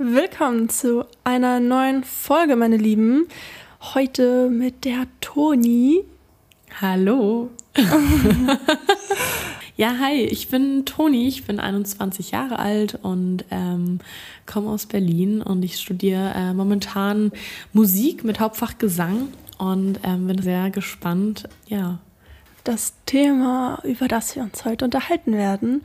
[0.00, 3.26] Willkommen zu einer neuen Folge, meine Lieben.
[3.94, 6.04] Heute mit der Toni.
[6.80, 7.50] Hallo.
[9.76, 13.98] ja, hi, ich bin Toni, ich bin 21 Jahre alt und ähm,
[14.46, 17.32] komme aus Berlin und ich studiere äh, momentan
[17.72, 19.26] Musik mit Hauptfach Gesang
[19.58, 21.98] und ähm, bin sehr gespannt, ja.
[22.62, 25.82] Das Thema, über das wir uns heute unterhalten werden,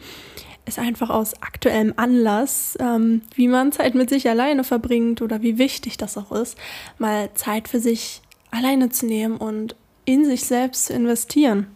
[0.66, 5.58] ist einfach aus aktuellem Anlass, ähm, wie man Zeit mit sich alleine verbringt oder wie
[5.58, 6.58] wichtig das auch ist,
[6.98, 8.22] mal Zeit für sich
[8.52, 11.68] alleine zu nehmen und in sich selbst zu investieren.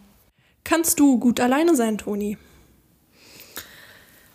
[0.64, 2.38] Kannst du gut alleine sein, Toni?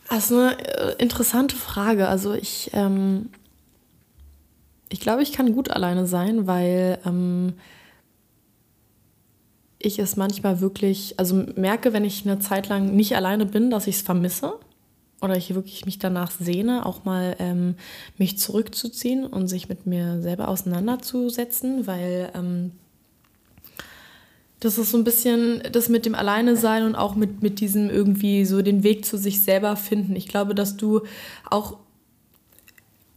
[0.09, 2.07] Das ist eine äh, interessante Frage.
[2.07, 3.29] Also ich, ähm,
[4.89, 7.53] ich glaube, ich kann gut alleine sein, weil ähm,
[9.83, 13.87] ich es manchmal wirklich, also merke, wenn ich eine Zeit lang nicht alleine bin, dass
[13.87, 14.53] ich es vermisse
[15.21, 17.75] oder ich wirklich mich danach sehne, auch mal ähm,
[18.17, 22.71] mich zurückzuziehen und sich mit mir selber auseinanderzusetzen, weil ähm,
[24.59, 27.89] das ist so ein bisschen das mit dem Alleine sein und auch mit, mit diesem
[27.89, 30.15] irgendwie so den Weg zu sich selber finden.
[30.15, 31.01] Ich glaube, dass du
[31.49, 31.77] auch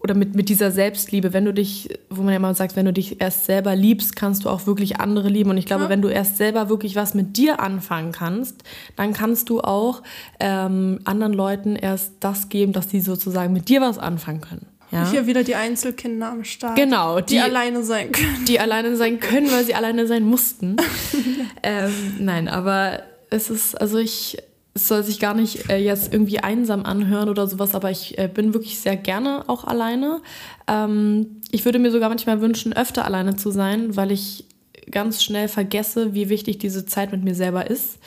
[0.06, 2.92] oder mit, mit dieser Selbstliebe, wenn du dich, wo man ja immer sagt, wenn du
[2.92, 5.50] dich erst selber liebst, kannst du auch wirklich andere lieben.
[5.50, 5.88] Und ich glaube, ja.
[5.88, 8.62] wenn du erst selber wirklich was mit dir anfangen kannst,
[8.94, 10.04] dann kannst du auch
[10.38, 14.66] ähm, anderen Leuten erst das geben, dass die sozusagen mit dir was anfangen können.
[14.92, 15.10] Ja?
[15.10, 16.76] Hier wieder die Einzelkinder am Start.
[16.76, 18.44] Genau, die, die, alleine sein können.
[18.46, 20.76] Die alleine sein können, weil sie alleine sein mussten.
[21.64, 24.38] ähm, nein, aber es ist, also ich
[24.76, 28.28] es soll sich gar nicht äh, jetzt irgendwie einsam anhören oder sowas, aber ich äh,
[28.32, 30.20] bin wirklich sehr gerne auch alleine.
[30.68, 34.44] Ähm, ich würde mir sogar manchmal wünschen, öfter alleine zu sein, weil ich
[34.90, 37.98] ganz schnell vergesse, wie wichtig diese Zeit mit mir selber ist.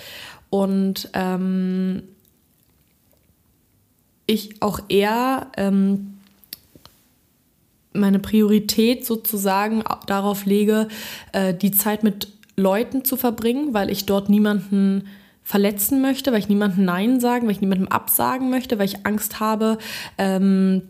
[0.51, 2.03] Und ähm,
[4.27, 6.19] ich auch eher ähm,
[7.93, 10.87] meine Priorität sozusagen darauf lege,
[11.31, 15.05] äh, die Zeit mit Leuten zu verbringen, weil ich dort niemanden
[15.49, 19.39] verletzen möchte, weil ich niemandem Nein sagen, weil ich niemandem absagen möchte, weil ich Angst
[19.39, 19.79] habe,
[20.19, 20.83] ähm,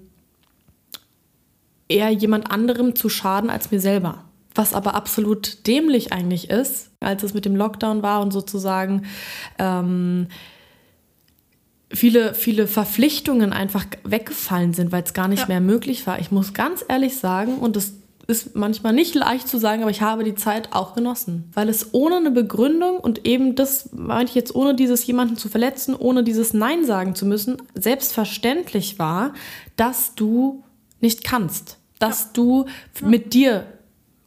[1.88, 4.26] eher jemand anderem zu schaden als mir selber.
[4.54, 9.04] Was aber absolut dämlich eigentlich ist, als es mit dem Lockdown war und sozusagen
[9.60, 10.28] ähm,
[11.90, 15.48] viele, viele Verpflichtungen einfach weggefallen sind, weil es gar nicht ja.
[15.48, 16.20] mehr möglich war.
[16.20, 17.94] Ich muss ganz ehrlich sagen, und das
[18.30, 21.50] ist manchmal nicht leicht zu sagen, aber ich habe die Zeit auch genossen.
[21.54, 25.50] Weil es ohne eine Begründung und eben das meine ich jetzt, ohne dieses jemanden zu
[25.50, 29.34] verletzen, ohne dieses Nein sagen zu müssen, selbstverständlich war,
[29.76, 30.64] dass du
[31.02, 31.78] nicht kannst.
[31.98, 32.30] Dass ja.
[32.34, 32.66] du
[33.02, 33.08] ja.
[33.08, 33.66] mit dir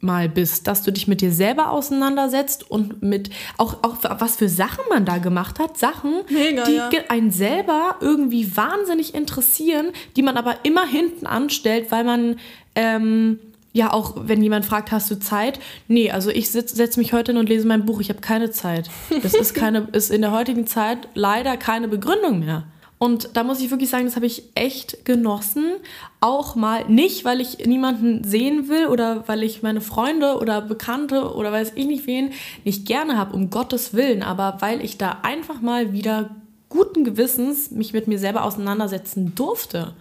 [0.01, 4.49] mal bist, dass du dich mit dir selber auseinandersetzt und mit auch, auch was für
[4.49, 6.89] Sachen man da gemacht hat, Sachen, Mega, die ja.
[7.07, 12.35] einen selber irgendwie wahnsinnig interessieren, die man aber immer hinten anstellt, weil man
[12.75, 13.39] ähm,
[13.73, 15.59] ja, auch wenn jemand fragt, hast du Zeit?
[15.87, 18.89] Nee, also ich setze mich heute hin und lese mein Buch, ich habe keine Zeit.
[19.23, 22.65] Das ist, keine, ist in der heutigen Zeit leider keine Begründung mehr.
[22.99, 25.73] Und da muss ich wirklich sagen, das habe ich echt genossen.
[26.21, 31.33] Auch mal nicht, weil ich niemanden sehen will oder weil ich meine Freunde oder Bekannte
[31.33, 32.31] oder weiß ich nicht wen
[32.63, 36.29] nicht gerne habe, um Gottes Willen, aber weil ich da einfach mal wieder
[36.69, 39.93] guten Gewissens mich mit mir selber auseinandersetzen durfte.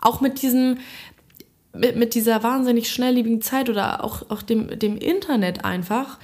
[0.00, 0.78] Auch mit diesem,
[1.74, 6.18] mit, mit dieser wahnsinnig schnelllebigen Zeit oder auch, auch dem, dem Internet einfach,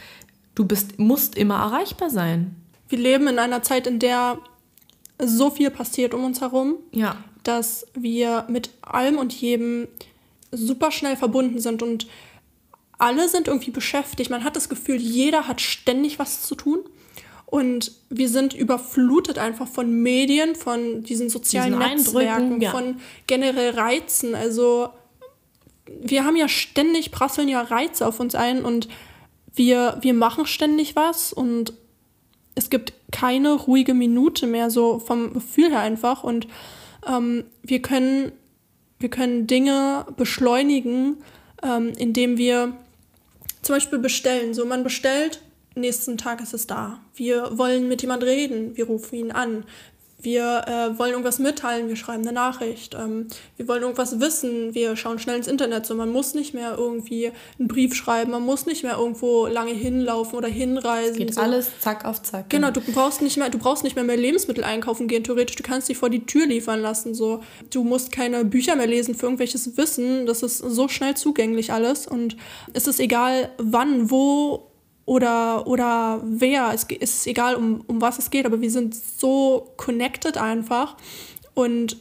[0.54, 2.56] du bist, musst immer erreichbar sein.
[2.88, 4.38] Wir leben in einer Zeit, in der
[5.18, 7.16] so viel passiert um uns herum, ja.
[7.42, 9.88] dass wir mit allem und jedem
[10.50, 12.06] super schnell verbunden sind und
[12.98, 14.30] alle sind irgendwie beschäftigt.
[14.30, 16.80] Man hat das Gefühl, jeder hat ständig was zu tun.
[17.46, 22.70] Und wir sind überflutet einfach von Medien, von diesen sozialen diesen Netzwerken, ja.
[22.70, 24.36] von generell Reizen.
[24.36, 24.90] Also
[26.02, 28.88] wir haben ja ständig, prasseln ja Reize auf uns ein und
[29.54, 31.74] wir, wir machen ständig was und
[32.54, 36.24] es gibt keine ruhige Minute mehr, so vom Gefühl her einfach.
[36.24, 36.46] Und
[37.06, 38.32] ähm, wir, können,
[38.98, 41.18] wir können Dinge beschleunigen,
[41.62, 42.76] ähm, indem wir
[43.62, 44.54] zum Beispiel bestellen.
[44.54, 45.42] So, man bestellt,
[45.74, 47.00] nächsten Tag ist es da.
[47.14, 49.64] Wir wollen mit jemand reden, wir rufen ihn an
[50.22, 53.26] wir äh, wollen irgendwas mitteilen, wir schreiben eine Nachricht, ähm,
[53.56, 55.86] wir wollen irgendwas wissen, wir schauen schnell ins Internet.
[55.86, 59.72] So, man muss nicht mehr irgendwie einen Brief schreiben, man muss nicht mehr irgendwo lange
[59.72, 61.12] hinlaufen oder hinreisen.
[61.12, 61.40] Es geht so.
[61.40, 62.50] alles zack auf zack.
[62.50, 65.24] Genau, du brauchst nicht mehr, du brauchst nicht mehr mehr Lebensmittel einkaufen gehen.
[65.24, 67.14] Theoretisch, du kannst dich vor die Tür liefern lassen.
[67.14, 70.26] So, du musst keine Bücher mehr lesen für irgendwelches Wissen.
[70.26, 72.36] Das ist so schnell zugänglich alles und
[72.72, 74.69] es ist egal, wann, wo
[75.10, 76.72] oder, oder wer.
[76.72, 80.96] Es ist egal, um, um was es geht, aber wir sind so connected einfach
[81.52, 81.96] und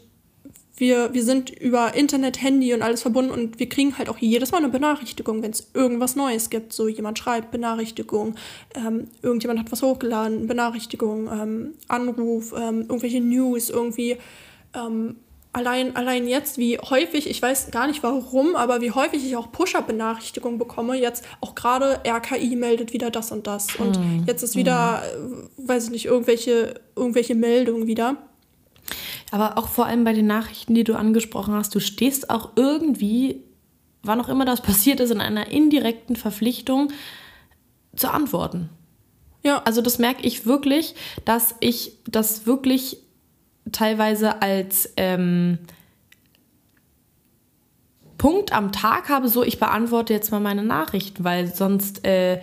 [0.78, 4.52] wir, wir sind über Internet, Handy und alles verbunden und wir kriegen halt auch jedes
[4.52, 6.72] Mal eine Benachrichtigung, wenn es irgendwas Neues gibt.
[6.72, 8.36] So jemand schreibt Benachrichtigung,
[8.76, 14.18] ähm, irgendjemand hat was hochgeladen, Benachrichtigung, ähm, Anruf, ähm, irgendwelche News, irgendwie.
[15.52, 19.52] Allein, allein jetzt, wie häufig, ich weiß gar nicht warum, aber wie häufig ich auch
[19.52, 20.96] Push-Up-Benachrichtigungen bekomme.
[20.96, 23.76] Jetzt auch gerade RKI meldet wieder das und das.
[23.78, 24.26] Und mm.
[24.28, 25.68] jetzt ist wieder, mm.
[25.68, 28.18] weiß ich nicht, irgendwelche, irgendwelche Meldungen wieder.
[29.32, 33.44] Aber auch vor allem bei den Nachrichten, die du angesprochen hast, du stehst auch irgendwie,
[34.04, 36.92] wann auch immer das passiert ist, in einer indirekten Verpflichtung
[37.96, 38.70] zu antworten.
[39.44, 39.64] Ja.
[39.66, 40.94] Also das merke ich wirklich,
[41.26, 42.98] dass ich das wirklich
[43.72, 45.60] teilweise als ähm,
[48.20, 52.42] Punkt am Tag habe, so ich beantworte jetzt mal meine Nachrichten, weil sonst äh,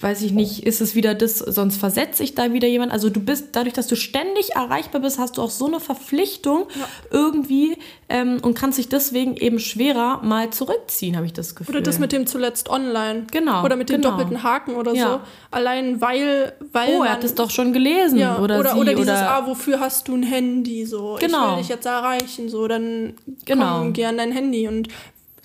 [0.00, 2.92] weiß ich nicht, ist es wieder das, sonst versetze ich da wieder jemand.
[2.92, 6.66] Also du bist, dadurch, dass du ständig erreichbar bist, hast du auch so eine Verpflichtung
[6.78, 6.88] ja.
[7.10, 7.76] irgendwie
[8.08, 11.76] ähm, und kannst dich deswegen eben schwerer mal zurückziehen, habe ich das Gefühl.
[11.76, 13.26] Oder das mit dem zuletzt online.
[13.30, 13.64] Genau.
[13.64, 14.12] Oder mit dem genau.
[14.12, 15.12] doppelten Haken oder ja.
[15.12, 15.20] so.
[15.50, 16.96] Allein weil, weil.
[16.96, 18.18] Oh, er hat es doch schon gelesen.
[18.18, 18.38] Ja.
[18.38, 20.86] Oder, oder, sie, oder dieses, oder ah, wofür hast du ein Handy?
[20.86, 21.44] So, genau.
[21.44, 22.48] ich will dich jetzt erreichen.
[22.48, 23.78] So, dann genau.
[23.78, 24.66] komm gern dein Handy.
[24.68, 24.88] Und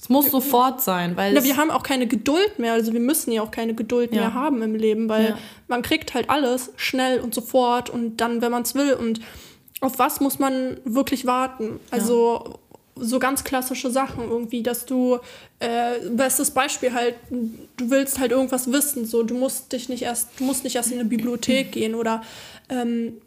[0.01, 1.36] es muss sofort sein, weil.
[1.36, 2.74] Ja, wir haben auch keine Geduld mehr.
[2.74, 4.22] Also wir müssen ja auch keine Geduld ja.
[4.22, 5.38] mehr haben im Leben, weil ja.
[5.68, 8.94] man kriegt halt alles schnell und sofort und dann, wenn man es will.
[8.94, 9.19] Und
[9.81, 11.80] auf was muss man wirklich warten?
[11.92, 13.06] Also ja.
[13.06, 15.19] so ganz klassische Sachen irgendwie, dass du,
[15.60, 19.06] äh, bestes Beispiel halt, du willst halt irgendwas wissen.
[19.06, 22.22] So, du musst dich nicht erst, du musst nicht erst in eine Bibliothek gehen oder
[22.69, 23.18] ähm,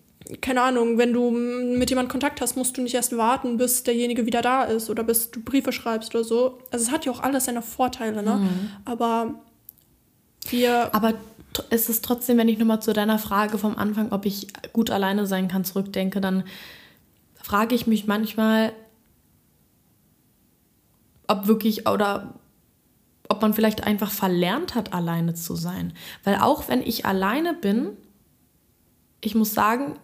[0.41, 4.27] keine Ahnung, wenn du mit jemandem Kontakt hast, musst du nicht erst warten, bis derjenige
[4.27, 6.59] wieder da ist oder bis du Briefe schreibst oder so.
[6.71, 8.37] Also es hat ja auch alles seine Vorteile, ne?
[8.37, 8.71] Mhm.
[8.85, 9.35] Aber
[10.49, 10.95] wir.
[10.95, 11.15] Aber
[11.71, 15.27] ist es trotzdem, wenn ich nochmal zu deiner Frage vom Anfang, ob ich gut alleine
[15.27, 16.45] sein kann, zurückdenke, dann
[17.35, 18.73] frage ich mich manchmal,
[21.27, 22.35] ob wirklich oder
[23.29, 25.93] ob man vielleicht einfach verlernt hat, alleine zu sein.
[26.25, 27.91] Weil auch wenn ich alleine bin,
[29.21, 29.99] ich muss sagen,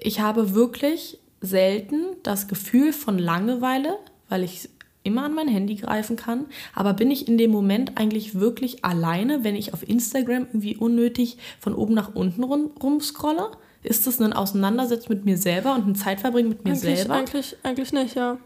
[0.00, 3.98] ich habe wirklich selten das Gefühl von Langeweile,
[4.28, 4.68] weil ich
[5.02, 6.46] immer an mein Handy greifen kann.
[6.74, 11.38] Aber bin ich in dem Moment eigentlich wirklich alleine, wenn ich auf Instagram irgendwie unnötig
[11.60, 13.52] von oben nach unten rum, rumscrolle?
[13.82, 17.14] Ist das ein Auseinandersetzen mit mir selber und ein Zeitverbringen mit mir eigentlich, selber?
[17.14, 18.38] Eigentlich, eigentlich nicht, ja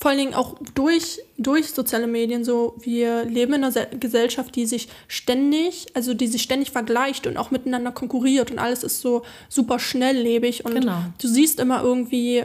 [0.00, 4.64] vor allen Dingen auch durch, durch soziale Medien so, wir leben in einer Gesellschaft, die
[4.64, 9.22] sich ständig, also die sich ständig vergleicht und auch miteinander konkurriert und alles ist so
[9.50, 11.02] super schnelllebig und genau.
[11.20, 12.44] du siehst immer irgendwie,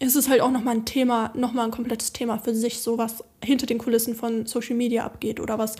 [0.00, 3.24] es ist halt auch nochmal ein Thema, nochmal ein komplettes Thema für sich, so was
[3.42, 5.76] hinter den Kulissen von Social Media abgeht oder was,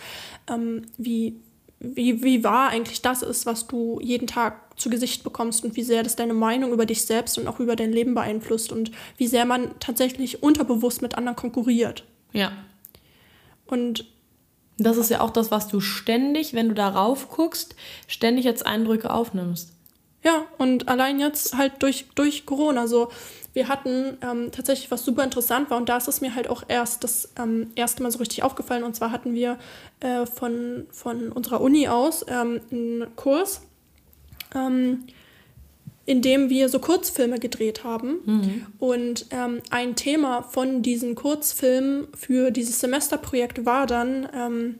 [0.49, 1.35] ähm, wie,
[1.83, 5.83] wie, wie wahr eigentlich das ist, was du jeden Tag zu Gesicht bekommst und wie
[5.83, 9.27] sehr das deine Meinung über dich selbst und auch über dein Leben beeinflusst und wie
[9.27, 12.05] sehr man tatsächlich unterbewusst mit anderen konkurriert.
[12.31, 12.53] Ja.
[13.67, 14.05] Und
[14.77, 17.75] das ist ja auch das, was du ständig, wenn du darauf guckst,
[18.07, 19.73] ständig als Eindrücke aufnimmst.
[20.23, 23.11] Ja, und allein jetzt halt durch, durch Corona so.
[23.53, 26.63] Wir hatten ähm, tatsächlich, was super interessant war, und da ist es mir halt auch
[26.67, 28.83] erst das ähm, erste Mal so richtig aufgefallen.
[28.83, 29.59] Und zwar hatten wir
[29.99, 33.61] äh, von, von unserer Uni aus ähm, einen Kurs,
[34.55, 35.05] ähm,
[36.05, 38.17] in dem wir so Kurzfilme gedreht haben.
[38.25, 38.65] Mhm.
[38.79, 44.79] Und ähm, ein Thema von diesen Kurzfilmen für dieses Semesterprojekt war dann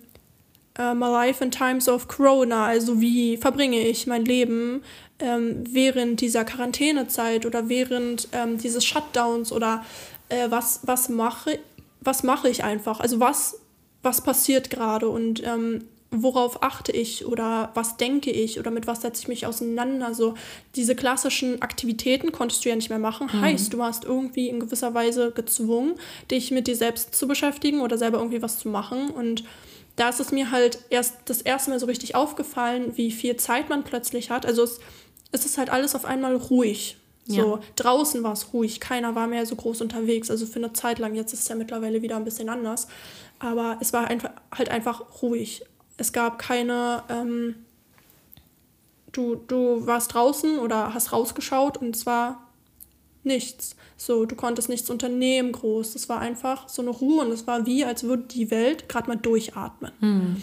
[0.77, 4.83] ähm, My Life in Times of Corona, also wie verbringe ich mein Leben
[5.19, 9.85] ähm, während dieser Quarantänezeit oder während ähm, dieses Shutdowns oder
[10.29, 11.59] äh, was, was, mache,
[12.01, 12.99] was mache ich einfach?
[12.99, 13.59] Also was,
[14.01, 19.01] was passiert gerade und ähm, worauf achte ich oder was denke ich oder mit was
[19.01, 20.13] setze ich mich auseinander.
[20.13, 20.35] So
[20.75, 23.29] diese klassischen Aktivitäten konntest du ja nicht mehr machen.
[23.31, 23.41] Mhm.
[23.41, 25.95] Heißt, du warst irgendwie in gewisser Weise gezwungen,
[26.29, 29.09] dich mit dir selbst zu beschäftigen oder selber irgendwie was zu machen.
[29.09, 29.43] Und
[29.95, 33.69] da ist es mir halt erst das erste Mal so richtig aufgefallen, wie viel Zeit
[33.69, 34.45] man plötzlich hat.
[34.45, 34.79] Also es,
[35.31, 36.97] es ist halt alles auf einmal ruhig.
[37.25, 37.59] So, ja.
[37.77, 41.15] draußen war es ruhig, keiner war mehr so groß unterwegs, also für eine Zeit lang,
[41.15, 42.87] jetzt ist es ja mittlerweile wieder ein bisschen anders.
[43.39, 45.63] Aber es war einfach, halt einfach ruhig.
[45.95, 47.55] Es gab keine, ähm,
[49.13, 52.42] du, du warst draußen oder hast rausgeschaut und es war
[53.23, 53.75] nichts.
[53.97, 55.95] So, du konntest nichts unternehmen groß.
[55.95, 59.07] Es war einfach so eine Ruhe und es war wie, als würde die Welt gerade
[59.07, 59.91] mal durchatmen.
[59.99, 60.41] Mhm.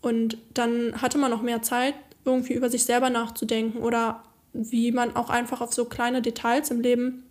[0.00, 5.16] Und dann hatte man noch mehr Zeit, irgendwie über sich selber nachzudenken oder wie man
[5.16, 7.24] auch einfach auf so kleine Details im Leben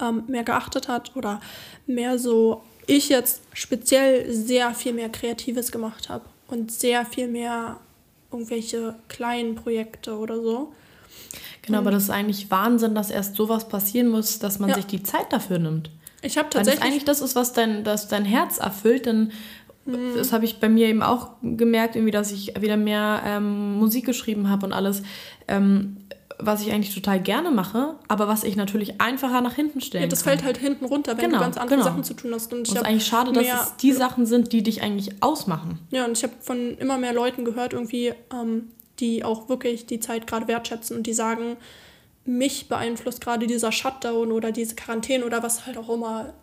[0.00, 1.40] ähm, mehr geachtet hat oder
[1.86, 7.78] mehr so, ich jetzt speziell sehr viel mehr Kreatives gemacht habe und sehr viel mehr
[8.32, 10.72] irgendwelche kleinen Projekte oder so.
[11.62, 14.76] Genau, aber das ist eigentlich Wahnsinn, dass erst sowas passieren muss, dass man ja.
[14.76, 15.90] sich die Zeit dafür nimmt.
[16.22, 16.80] Ich habe tatsächlich.
[16.80, 19.32] Wenn das eigentlich das ist, was dein, das dein Herz erfüllt, dann.
[19.86, 20.14] Mhm.
[20.16, 24.04] Das habe ich bei mir eben auch gemerkt, irgendwie, dass ich wieder mehr ähm, Musik
[24.06, 25.02] geschrieben habe und alles.
[25.48, 25.96] Ähm,
[26.42, 30.08] was ich eigentlich total gerne mache, aber was ich natürlich einfacher nach hinten stellen Ja,
[30.08, 30.32] das kann.
[30.32, 31.88] fällt halt hinten runter, wenn genau, du ganz andere genau.
[31.88, 32.52] Sachen zu tun hast.
[32.52, 35.78] Und es ist eigentlich schade, dass es die Sachen sind, die dich eigentlich ausmachen.
[35.90, 40.00] Ja, und ich habe von immer mehr Leuten gehört, irgendwie, ähm, die auch wirklich die
[40.00, 41.56] Zeit gerade wertschätzen und die sagen,
[42.24, 46.34] mich beeinflusst gerade dieser Shutdown oder diese Quarantäne oder was halt auch immer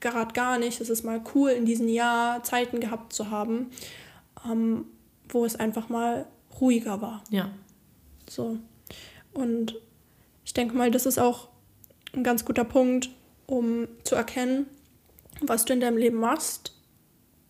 [0.00, 0.80] gerade gar nicht.
[0.80, 3.70] Es ist mal cool, in diesem Jahr Zeiten gehabt zu haben,
[4.48, 4.86] ähm,
[5.28, 6.26] wo es einfach mal
[6.60, 7.24] ruhiger war.
[7.30, 7.50] Ja.
[8.28, 8.58] So.
[9.32, 9.74] Und
[10.44, 11.48] ich denke mal, das ist auch
[12.12, 13.10] ein ganz guter Punkt,
[13.46, 14.66] um zu erkennen,
[15.40, 16.76] was du in deinem Leben machst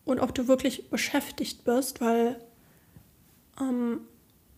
[0.05, 2.39] und ob du wirklich beschäftigt bist, weil
[3.59, 4.01] ähm,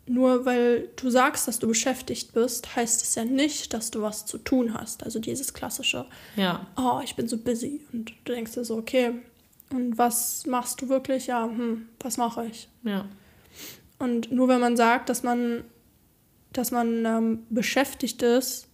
[0.07, 4.25] nur weil du sagst, dass du beschäftigt bist, heißt es ja nicht, dass du was
[4.25, 5.03] zu tun hast.
[5.03, 6.65] Also dieses klassische, ja.
[6.77, 7.81] oh, ich bin so busy.
[7.93, 9.13] Und du denkst dir so, okay,
[9.71, 11.27] und was machst du wirklich?
[11.27, 12.69] Ja, hm, was mache ich?
[12.83, 13.05] Ja.
[13.99, 15.63] Und nur wenn man sagt, dass man
[16.53, 18.67] dass man ähm, beschäftigt ist,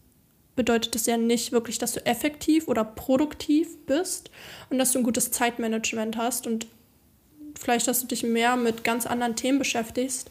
[0.55, 4.29] bedeutet das ja nicht wirklich, dass du effektiv oder produktiv bist
[4.69, 6.67] und dass du ein gutes Zeitmanagement hast und
[7.59, 10.29] vielleicht, dass du dich mehr mit ganz anderen Themen beschäftigst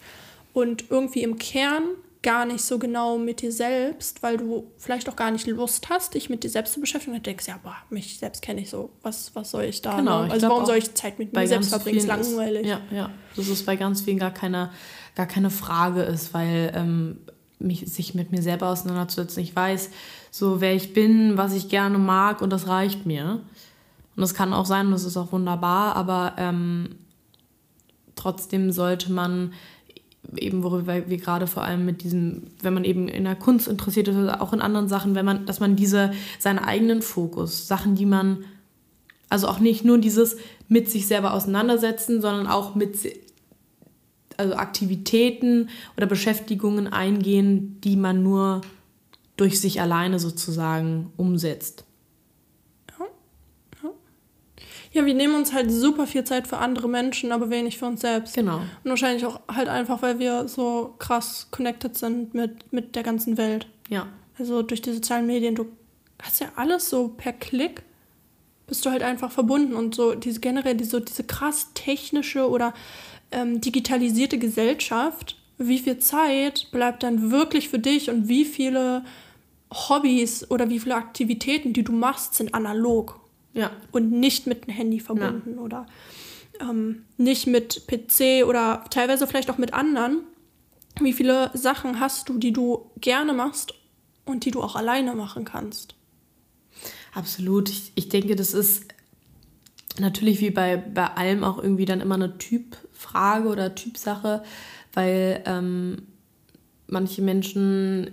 [0.52, 1.84] und irgendwie im Kern
[2.22, 6.14] gar nicht so genau mit dir selbst, weil du vielleicht auch gar nicht Lust hast,
[6.14, 8.90] dich mit dir selbst zu beschäftigen und denkst, ja, boah, mich selbst kenne ich so,
[9.02, 9.96] was, was soll ich da?
[9.96, 10.30] Genau, ne?
[10.30, 11.98] Also warum soll ich Zeit mit mir selbst verbringen?
[11.98, 12.66] Ist langweilig.
[12.66, 14.70] ja, ja, das ist bei ganz vielen gar keine,
[15.16, 17.18] gar keine Frage ist, weil ähm,
[17.58, 19.42] mich, sich mit mir selber auseinanderzusetzen.
[19.42, 19.90] Ich weiß
[20.30, 23.40] so, wer ich bin, was ich gerne mag und das reicht mir.
[24.14, 26.96] Und das kann auch sein und das ist auch wunderbar, aber ähm,
[28.14, 29.54] trotzdem sollte man
[30.36, 34.08] eben, worüber wir gerade vor allem mit diesem, wenn man eben in der Kunst interessiert
[34.08, 37.94] ist oder auch in anderen Sachen, wenn man, dass man diese, seinen eigenen Fokus, Sachen,
[37.94, 38.44] die man,
[39.28, 40.36] also auch nicht nur dieses
[40.68, 42.96] mit sich selber auseinandersetzen, sondern auch mit
[44.36, 48.62] also Aktivitäten oder Beschäftigungen eingehen, die man nur
[49.36, 51.84] durch sich alleine sozusagen umsetzt.
[52.98, 53.06] Ja.
[53.82, 53.90] ja.
[54.92, 58.02] Ja, wir nehmen uns halt super viel Zeit für andere Menschen, aber wenig für uns
[58.02, 58.34] selbst.
[58.34, 58.58] Genau.
[58.58, 63.38] Und wahrscheinlich auch halt einfach, weil wir so krass connected sind mit, mit der ganzen
[63.38, 63.66] Welt.
[63.88, 64.06] Ja.
[64.38, 65.66] Also durch die sozialen Medien, du
[66.22, 67.82] hast ja alles so per Klick
[68.66, 72.72] bist du halt einfach verbunden und so diese generell diese, diese krass technische oder
[73.30, 79.04] ähm, digitalisierte Gesellschaft, wie viel Zeit bleibt dann wirklich für dich und wie viele
[79.70, 83.20] Hobbys oder wie viele Aktivitäten, die du machst, sind analog.
[83.54, 83.70] Ja.
[83.90, 85.62] Und nicht mit dem Handy verbunden ja.
[85.62, 85.86] oder
[86.60, 90.22] ähm, nicht mit PC oder teilweise vielleicht auch mit anderen.
[91.00, 93.74] Wie viele Sachen hast du, die du gerne machst
[94.24, 95.94] und die du auch alleine machen kannst?
[97.14, 97.68] Absolut.
[97.68, 98.86] Ich, ich denke, das ist
[99.98, 104.42] natürlich wie bei, bei allem auch irgendwie dann immer eine Typfrage oder Typsache,
[104.94, 106.02] weil ähm,
[106.86, 108.10] manche Menschen,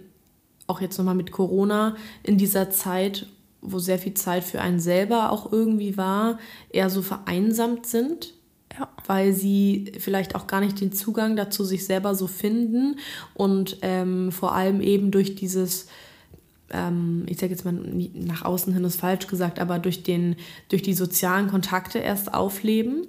[0.67, 3.27] auch jetzt nochmal mit Corona, in dieser Zeit,
[3.61, 6.39] wo sehr viel Zeit für einen selber auch irgendwie war,
[6.69, 8.33] eher so vereinsamt sind.
[8.77, 8.87] Ja.
[9.07, 12.97] Weil sie vielleicht auch gar nicht den Zugang dazu sich selber so finden
[13.33, 15.87] und ähm, vor allem eben durch dieses
[16.71, 17.73] ähm, ich sage jetzt mal
[18.13, 20.35] nach außen hin ist falsch gesagt, aber durch, den,
[20.69, 23.07] durch die sozialen Kontakte erst aufleben.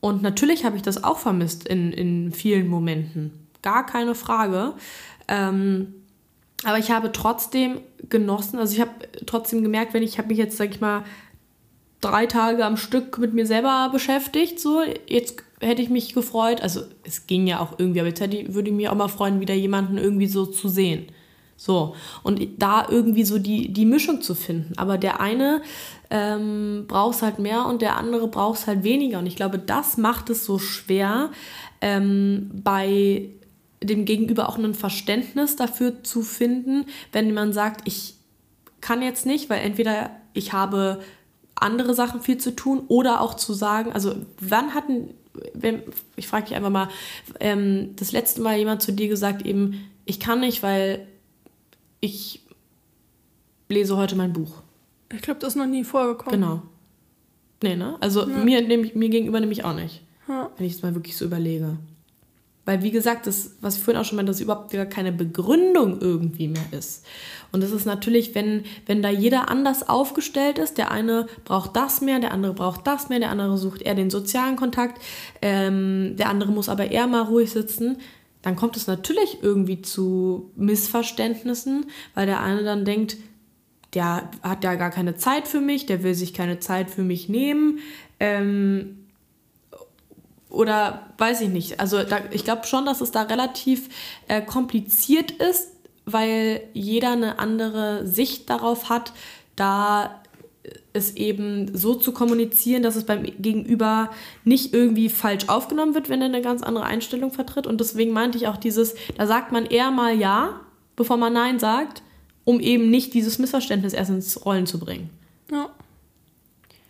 [0.00, 3.32] Und natürlich habe ich das auch vermisst in, in vielen Momenten.
[3.62, 4.74] Gar keine Frage.
[5.28, 5.94] Ähm,
[6.64, 8.90] aber ich habe trotzdem genossen, also ich habe
[9.26, 11.04] trotzdem gemerkt, wenn ich habe mich jetzt, sag ich mal,
[12.00, 16.82] drei Tage am Stück mit mir selber beschäftigt, so, jetzt hätte ich mich gefreut, also
[17.04, 19.98] es ging ja auch irgendwie, aber jetzt würde ich mich auch mal freuen, wieder jemanden
[19.98, 21.06] irgendwie so zu sehen.
[21.56, 24.72] So, und da irgendwie so die, die Mischung zu finden.
[24.78, 25.60] Aber der eine
[26.08, 29.18] ähm, braucht es halt mehr und der andere braucht es halt weniger.
[29.18, 31.28] Und ich glaube, das macht es so schwer,
[31.82, 33.28] ähm, bei
[33.82, 38.14] dem Gegenüber auch ein Verständnis dafür zu finden, wenn man sagt, ich
[38.80, 41.00] kann jetzt nicht, weil entweder ich habe
[41.54, 45.14] andere Sachen viel zu tun oder auch zu sagen, also wann hatten,
[45.54, 45.82] wenn,
[46.16, 46.88] ich frage dich einfach mal,
[47.38, 51.06] ähm, das letzte Mal jemand zu dir gesagt, eben, ich kann nicht, weil
[52.00, 52.42] ich
[53.68, 54.62] lese heute mein Buch.
[55.12, 56.40] Ich glaube, das ist noch nie vorgekommen.
[56.40, 56.62] Genau.
[57.62, 57.96] Nee, ne?
[58.00, 58.38] Also ja.
[58.38, 60.02] mir, mir gegenüber nämlich auch nicht.
[60.28, 60.50] Ja.
[60.56, 61.76] Wenn ich es mal wirklich so überlege.
[62.64, 66.00] Weil, wie gesagt, das, was ich vorhin auch schon meinte, dass überhaupt gar keine Begründung
[66.00, 67.04] irgendwie mehr ist.
[67.52, 72.00] Und das ist natürlich, wenn, wenn da jeder anders aufgestellt ist, der eine braucht das
[72.00, 75.02] mehr, der andere braucht das mehr, der andere sucht eher den sozialen Kontakt,
[75.42, 77.96] ähm, der andere muss aber eher mal ruhig sitzen,
[78.42, 83.16] dann kommt es natürlich irgendwie zu Missverständnissen, weil der eine dann denkt,
[83.94, 87.28] der hat ja gar keine Zeit für mich, der will sich keine Zeit für mich
[87.28, 87.80] nehmen.
[88.20, 88.99] Ähm,
[90.50, 91.80] oder weiß ich nicht.
[91.80, 93.88] Also da, ich glaube schon, dass es da relativ
[94.28, 95.70] äh, kompliziert ist,
[96.04, 99.12] weil jeder eine andere Sicht darauf hat,
[99.56, 100.20] da
[100.92, 104.10] es eben so zu kommunizieren, dass es beim Gegenüber
[104.44, 107.66] nicht irgendwie falsch aufgenommen wird, wenn er eine ganz andere Einstellung vertritt.
[107.66, 110.60] Und deswegen meinte ich auch dieses, da sagt man eher mal Ja,
[110.96, 112.02] bevor man Nein sagt,
[112.44, 115.10] um eben nicht dieses Missverständnis erst ins Rollen zu bringen.
[115.50, 115.70] Ja.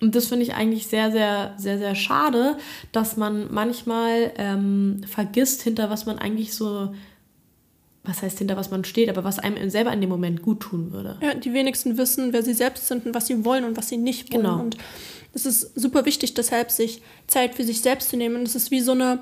[0.01, 2.57] Und das finde ich eigentlich sehr, sehr, sehr, sehr schade,
[2.93, 6.95] dass man manchmal ähm, vergisst, hinter was man eigentlich so
[8.03, 10.91] was heißt hinter was man steht, aber was einem selber in dem Moment gut tun
[10.93, 11.19] würde.
[11.21, 13.99] Ja, die wenigsten wissen, wer sie selbst sind und was sie wollen und was sie
[13.99, 14.43] nicht wollen.
[14.43, 14.61] Genau.
[14.61, 14.79] Und
[15.35, 18.37] es ist super wichtig, deshalb sich Zeit für sich selbst zu nehmen.
[18.37, 19.21] Und es ist wie so eine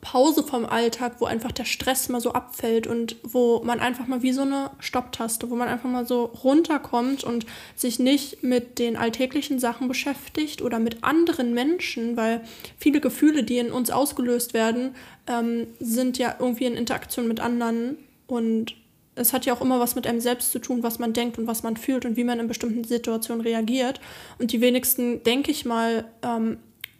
[0.00, 4.22] Pause vom Alltag, wo einfach der Stress mal so abfällt und wo man einfach mal
[4.22, 7.44] wie so eine Stopptaste, wo man einfach mal so runterkommt und
[7.76, 12.42] sich nicht mit den alltäglichen Sachen beschäftigt oder mit anderen Menschen, weil
[12.78, 14.94] viele Gefühle, die in uns ausgelöst werden,
[15.26, 18.74] ähm, sind ja irgendwie in Interaktion mit anderen und
[19.16, 21.46] es hat ja auch immer was mit einem selbst zu tun, was man denkt und
[21.46, 24.00] was man fühlt und wie man in bestimmten Situationen reagiert.
[24.38, 26.58] Und die wenigsten, denke ich mal, ähm,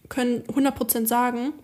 [0.08, 1.54] können 100% sagen,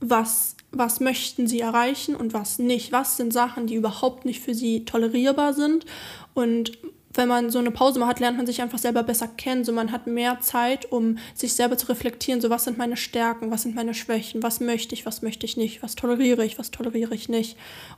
[0.00, 2.92] was, was möchten sie erreichen und was nicht.
[2.92, 5.86] Was sind Sachen, die überhaupt nicht für sie tolerierbar sind.
[6.34, 6.72] Und
[7.12, 9.64] wenn man so eine Pause mal hat, lernt man sich einfach selber besser kennen.
[9.64, 12.40] So man hat mehr Zeit, um sich selber zu reflektieren.
[12.40, 15.56] So was sind meine Stärken, was sind meine Schwächen, was möchte ich, was möchte ich
[15.56, 17.56] nicht, was toleriere ich, was toleriere ich nicht.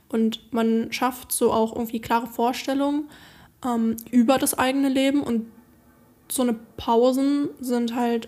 [0.09, 3.09] Und man schafft so auch irgendwie klare Vorstellungen
[3.63, 5.21] ähm, über das eigene Leben.
[5.21, 5.45] Und
[6.27, 8.27] so eine Pausen sind halt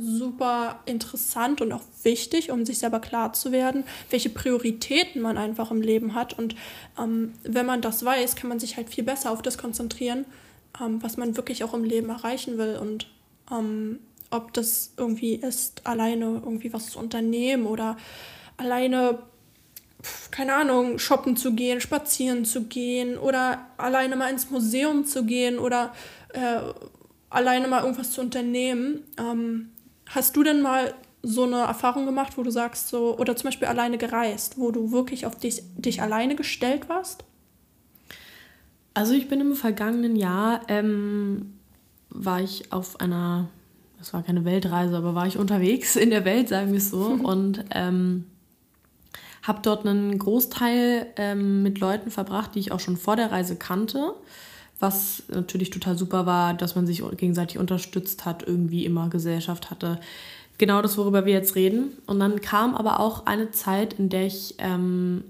[0.00, 5.70] super interessant und auch wichtig, um sich selber klar zu werden, welche Prioritäten man einfach
[5.70, 6.38] im Leben hat.
[6.38, 6.56] Und
[6.98, 10.24] ähm, wenn man das weiß, kann man sich halt viel besser auf das konzentrieren,
[10.80, 12.78] ähm, was man wirklich auch im Leben erreichen will.
[12.80, 13.08] Und
[13.50, 17.96] ähm, ob das irgendwie ist, alleine irgendwie was zu unternehmen oder
[18.56, 19.18] alleine,
[20.30, 25.58] keine Ahnung, shoppen zu gehen, spazieren zu gehen oder alleine mal ins Museum zu gehen
[25.58, 25.92] oder
[26.32, 26.60] äh,
[27.28, 29.04] alleine mal irgendwas zu unternehmen.
[29.18, 29.70] Ähm,
[30.14, 33.68] Hast du denn mal so eine Erfahrung gemacht, wo du sagst, so, oder zum Beispiel
[33.68, 37.24] alleine gereist, wo du wirklich auf dich, dich alleine gestellt warst?
[38.92, 41.58] Also ich bin im vergangenen Jahr, ähm,
[42.08, 43.48] war ich auf einer,
[43.98, 47.04] das war keine Weltreise, aber war ich unterwegs in der Welt, sagen wir es so,
[47.22, 48.26] und ähm,
[49.42, 53.54] habe dort einen Großteil ähm, mit Leuten verbracht, die ich auch schon vor der Reise
[53.54, 54.14] kannte
[54.80, 60.00] was natürlich total super war, dass man sich gegenseitig unterstützt hat, irgendwie immer Gesellschaft hatte.
[60.58, 61.92] Genau das, worüber wir jetzt reden.
[62.06, 65.24] Und dann kam aber auch eine Zeit, in der ich ähm,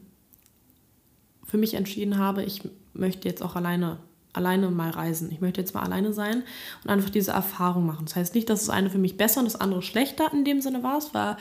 [1.45, 3.99] für mich entschieden habe, ich möchte jetzt auch alleine,
[4.33, 5.31] alleine mal reisen.
[5.33, 6.45] Ich möchte jetzt mal alleine sein
[6.85, 8.07] und einfach diese Erfahrung machen.
[8.07, 10.61] Das heißt nicht, dass das eine für mich besser und das andere schlechter in dem
[10.61, 10.99] Sinne war.
[10.99, 11.37] Es war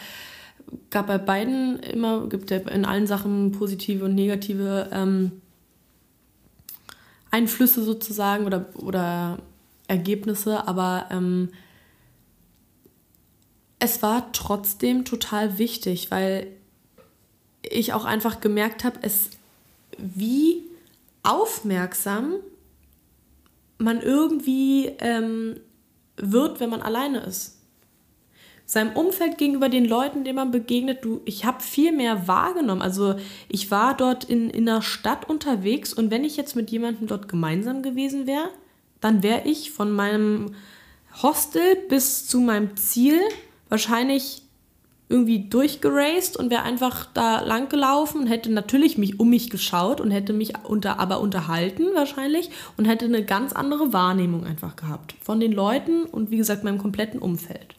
[0.89, 5.41] gab bei beiden immer, gibt ja in allen Sachen positive und negative ähm,
[7.31, 9.39] Einflüsse sozusagen oder, oder
[9.87, 11.49] Ergebnisse, aber ähm,
[13.79, 16.47] es war trotzdem total wichtig, weil
[17.61, 19.31] ich auch einfach gemerkt habe, es
[19.97, 20.63] wie
[21.23, 22.35] aufmerksam
[23.77, 25.59] man irgendwie ähm,
[26.17, 27.58] wird, wenn man alleine ist
[28.69, 32.83] seinem Umfeld gegenüber den Leuten, denen man begegnet, du, ich habe viel mehr wahrgenommen.
[32.83, 33.15] Also
[33.47, 37.27] ich war dort in, in einer Stadt unterwegs und wenn ich jetzt mit jemandem dort
[37.27, 38.49] gemeinsam gewesen wäre,
[39.01, 40.53] dann wäre ich von meinem
[41.23, 43.19] Hostel bis zu meinem Ziel
[43.69, 44.43] wahrscheinlich
[45.11, 49.99] irgendwie durchgeraced und wäre einfach da lang gelaufen und hätte natürlich mich um mich geschaut
[49.99, 55.15] und hätte mich unter, aber unterhalten wahrscheinlich und hätte eine ganz andere Wahrnehmung einfach gehabt
[55.23, 57.73] von den Leuten und wie gesagt meinem kompletten Umfeld.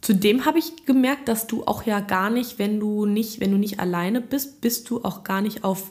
[0.00, 3.58] Zudem habe ich gemerkt, dass du auch ja gar nicht, wenn du nicht, wenn du
[3.58, 5.90] nicht alleine bist, bist du auch gar nicht auf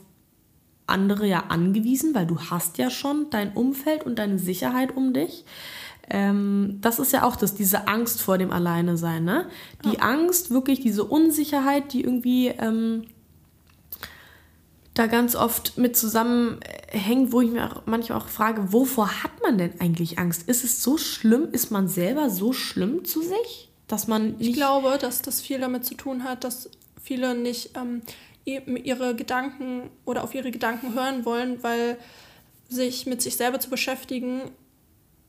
[0.87, 5.43] andere ja angewiesen, weil du hast ja schon dein Umfeld und deine Sicherheit um dich.
[6.09, 9.47] Ähm, das ist ja auch das, diese Angst vor dem Alleine sein, ne?
[9.83, 10.01] Die ja.
[10.01, 13.05] Angst, wirklich diese Unsicherheit, die irgendwie ähm,
[14.93, 19.57] da ganz oft mit zusammenhängt, wo ich mir auch manchmal auch frage, wovor hat man
[19.57, 20.47] denn eigentlich Angst?
[20.47, 21.49] Ist es so schlimm?
[21.51, 23.64] Ist man selber so schlimm zu sich?
[23.87, 26.69] Dass man ich glaube, dass das viel damit zu tun hat, dass
[27.01, 28.01] viele nicht ähm,
[28.45, 31.97] ihre Gedanken oder auf ihre Gedanken hören wollen, weil
[32.67, 34.51] sich mit sich selber zu beschäftigen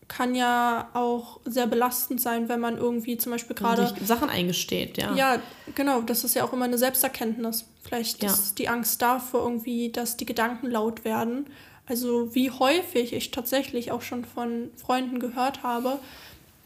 [0.09, 5.15] kann ja auch sehr belastend sein, wenn man irgendwie zum Beispiel gerade Sachen eingesteht, ja.
[5.15, 5.43] Ja,
[5.75, 6.01] genau.
[6.01, 7.65] Das ist ja auch immer eine Selbsterkenntnis.
[7.83, 8.31] Vielleicht ja.
[8.31, 11.47] ist die Angst davor irgendwie, dass die Gedanken laut werden.
[11.87, 15.99] Also wie häufig ich tatsächlich auch schon von Freunden gehört habe,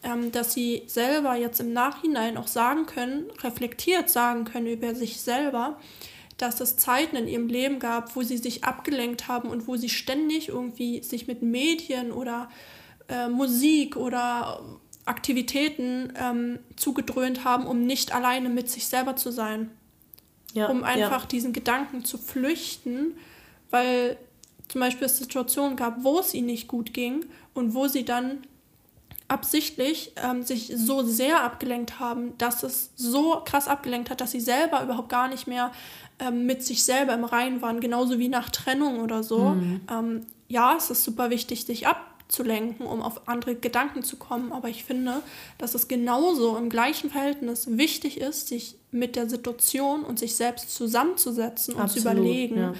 [0.02, 5.20] ähm, dass sie selber jetzt im Nachhinein auch sagen können, reflektiert sagen können über sich
[5.20, 5.78] selber,
[6.38, 9.90] dass es Zeiten in ihrem Leben gab, wo sie sich abgelenkt haben und wo sie
[9.90, 12.48] ständig irgendwie sich mit Medien oder
[13.08, 14.62] äh, Musik oder
[15.04, 19.70] Aktivitäten ähm, zugedröhnt haben, um nicht alleine mit sich selber zu sein.
[20.54, 21.28] Ja, um einfach ja.
[21.28, 23.14] diesen Gedanken zu flüchten,
[23.70, 24.16] weil
[24.68, 28.38] zum Beispiel es Situationen gab, wo es ihnen nicht gut ging und wo sie dann
[29.30, 34.40] absichtlich ähm, sich so sehr abgelenkt haben, dass es so krass abgelenkt hat, dass sie
[34.40, 35.70] selber überhaupt gar nicht mehr
[36.18, 39.50] ähm, mit sich selber im Reinen waren, genauso wie nach Trennung oder so.
[39.50, 39.80] Mhm.
[39.90, 44.68] Ähm, ja, es ist super wichtig, sich abzulenken, um auf andere Gedanken zu kommen, aber
[44.68, 45.22] ich finde,
[45.58, 50.74] dass es genauso im gleichen Verhältnis wichtig ist, sich mit der Situation und sich selbst
[50.74, 52.74] zusammenzusetzen und Absolut, zu überlegen, ja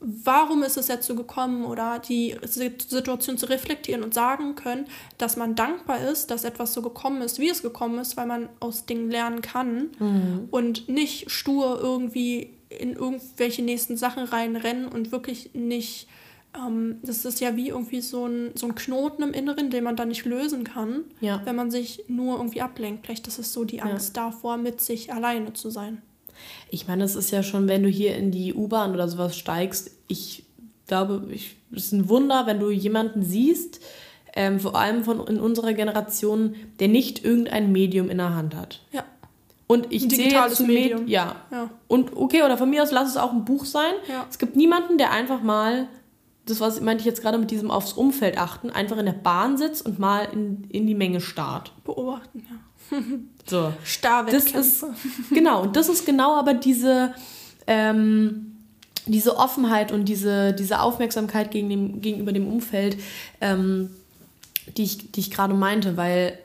[0.00, 4.86] warum ist es jetzt so gekommen oder die Situation zu reflektieren und sagen können,
[5.18, 8.48] dass man dankbar ist, dass etwas so gekommen ist, wie es gekommen ist, weil man
[8.60, 10.48] aus Dingen lernen kann mhm.
[10.50, 16.08] und nicht stur irgendwie in irgendwelche nächsten Sachen reinrennen und wirklich nicht,
[16.56, 19.96] ähm, das ist ja wie irgendwie so ein, so ein Knoten im Inneren, den man
[19.96, 21.42] dann nicht lösen kann, ja.
[21.44, 23.04] wenn man sich nur irgendwie ablenkt.
[23.04, 24.24] Vielleicht ist es so die Angst ja.
[24.24, 26.00] davor, mit sich alleine zu sein.
[26.70, 29.90] Ich meine, es ist ja schon, wenn du hier in die U-Bahn oder sowas steigst,
[30.08, 30.44] ich
[30.86, 31.26] glaube,
[31.72, 33.80] es ist ein Wunder, wenn du jemanden siehst,
[34.34, 38.80] ähm, vor allem von in unserer Generation, der nicht irgendein Medium in der Hand hat.
[38.92, 39.04] Ja.
[39.66, 41.02] Und ich ein zähle zu Medium.
[41.02, 41.36] Med ja.
[41.50, 41.70] ja.
[41.86, 43.92] Und okay, oder von mir aus lass es auch ein Buch sein.
[44.08, 44.26] Ja.
[44.28, 45.86] Es gibt niemanden, der einfach mal,
[46.46, 49.56] das was meinte ich jetzt gerade mit diesem aufs Umfeld achten, einfach in der Bahn
[49.56, 51.72] sitzt und mal in, in die Menge starrt.
[51.84, 52.56] Beobachten, ja.
[53.46, 53.72] So.
[54.32, 54.84] Das ist,
[55.30, 57.14] genau, und das ist genau aber diese,
[57.66, 58.58] ähm,
[59.06, 62.96] diese Offenheit und diese, diese Aufmerksamkeit gegen dem, gegenüber dem Umfeld,
[63.40, 63.90] ähm,
[64.76, 66.38] die ich, die ich gerade meinte, weil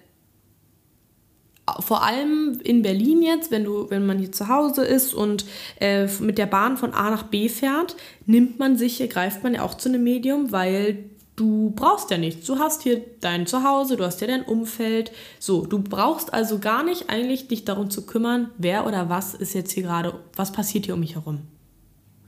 [1.79, 5.45] vor allem in Berlin jetzt, wenn du, wenn man hier zu Hause ist und
[5.79, 9.63] äh, mit der Bahn von A nach B fährt, nimmt man sich, greift man ja
[9.63, 12.47] auch zu einem Medium, weil Du brauchst ja nichts.
[12.47, 15.11] Du hast hier dein Zuhause, du hast ja dein Umfeld.
[15.39, 19.53] So, du brauchst also gar nicht eigentlich dich darum zu kümmern, wer oder was ist
[19.53, 21.41] jetzt hier gerade, was passiert hier um mich herum.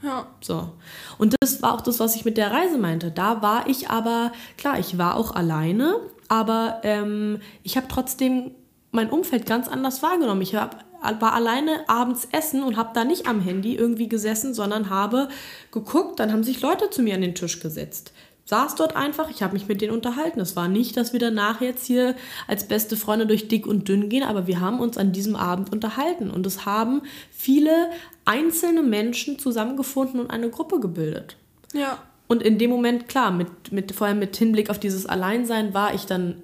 [0.03, 0.27] Ja.
[0.41, 0.73] So.
[1.17, 3.09] Und das war auch das, was ich mit der Reise meinte.
[3.09, 5.95] Da war ich aber, klar, ich war auch alleine,
[6.27, 8.51] aber ähm, ich habe trotzdem
[8.91, 10.41] mein Umfeld ganz anders wahrgenommen.
[10.41, 10.83] Ich hab,
[11.21, 15.29] war alleine abends essen und habe da nicht am Handy irgendwie gesessen, sondern habe
[15.71, 18.11] geguckt, dann haben sich Leute zu mir an den Tisch gesetzt
[18.47, 20.39] saß dort einfach, ich habe mich mit denen unterhalten.
[20.39, 22.15] Es war nicht, dass wir danach jetzt hier
[22.47, 25.71] als beste Freunde durch dick und dünn gehen, aber wir haben uns an diesem Abend
[25.73, 27.89] unterhalten und es haben viele
[28.23, 31.36] einzelne Menschen zusammengefunden und eine Gruppe gebildet.
[31.73, 31.99] Ja.
[32.27, 35.93] Und in dem Moment, klar, mit, mit, vor allem mit Hinblick auf dieses Alleinsein war
[35.93, 36.41] ich dann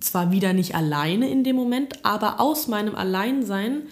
[0.00, 3.84] zwar wieder nicht alleine in dem Moment, aber aus meinem Alleinsein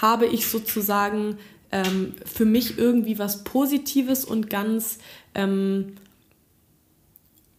[0.00, 1.36] habe ich sozusagen
[1.72, 4.98] ähm, für mich irgendwie was Positives und ganz
[5.34, 5.96] ähm,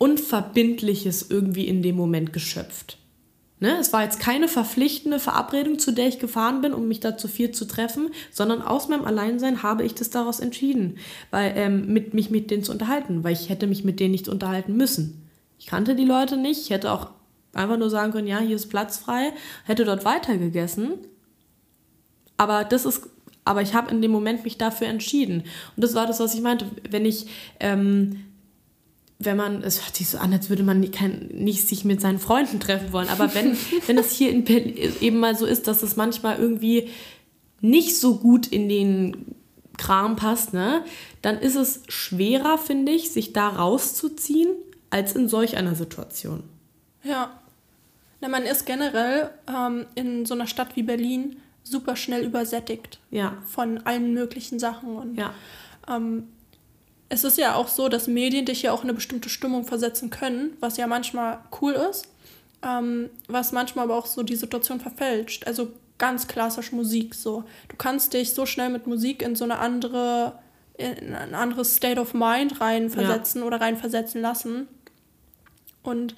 [0.01, 2.97] Unverbindliches irgendwie in dem Moment geschöpft.
[3.59, 3.77] Ne?
[3.79, 7.27] Es war jetzt keine verpflichtende Verabredung, zu der ich gefahren bin, um mich da zu
[7.27, 10.97] viel zu treffen, sondern aus meinem Alleinsein habe ich das daraus entschieden,
[11.29, 14.27] weil, ähm, mit, mich mit denen zu unterhalten, weil ich hätte mich mit denen nicht
[14.27, 15.29] unterhalten müssen.
[15.59, 17.11] Ich kannte die Leute nicht, ich hätte auch
[17.53, 19.33] einfach nur sagen können, ja, hier ist Platz frei,
[19.65, 20.93] hätte dort weiter gegessen.
[22.37, 23.07] Aber das ist,
[23.45, 25.43] aber ich habe in dem Moment mich dafür entschieden.
[25.75, 26.65] Und das war das, was ich meinte.
[26.89, 27.27] Wenn ich
[27.59, 28.30] ähm,
[29.25, 32.01] wenn man, es hört sich so an, als würde man nicht, kein, nicht sich mit
[32.01, 33.57] seinen Freunden treffen wollen, aber wenn,
[33.87, 36.89] wenn es hier in Berlin eben mal so ist, dass es manchmal irgendwie
[37.61, 39.35] nicht so gut in den
[39.77, 40.83] Kram passt, ne,
[41.21, 44.49] dann ist es schwerer, finde ich, sich da rauszuziehen,
[44.89, 46.43] als in solch einer Situation.
[47.03, 47.39] Ja.
[48.19, 53.37] Na, man ist generell ähm, in so einer Stadt wie Berlin super schnell übersättigt ja.
[53.47, 54.95] von allen möglichen Sachen.
[54.95, 55.33] Und ja.
[55.87, 56.27] ähm,
[57.11, 60.09] es ist ja auch so, dass Medien dich ja auch in eine bestimmte Stimmung versetzen
[60.09, 62.07] können, was ja manchmal cool ist,
[62.63, 65.45] ähm, was manchmal aber auch so die Situation verfälscht.
[65.45, 67.43] Also ganz klassisch Musik so.
[67.67, 70.39] Du kannst dich so schnell mit Musik in so eine andere,
[70.77, 73.47] in ein anderes State of Mind reinversetzen ja.
[73.47, 74.69] oder reinversetzen lassen.
[75.83, 76.15] Und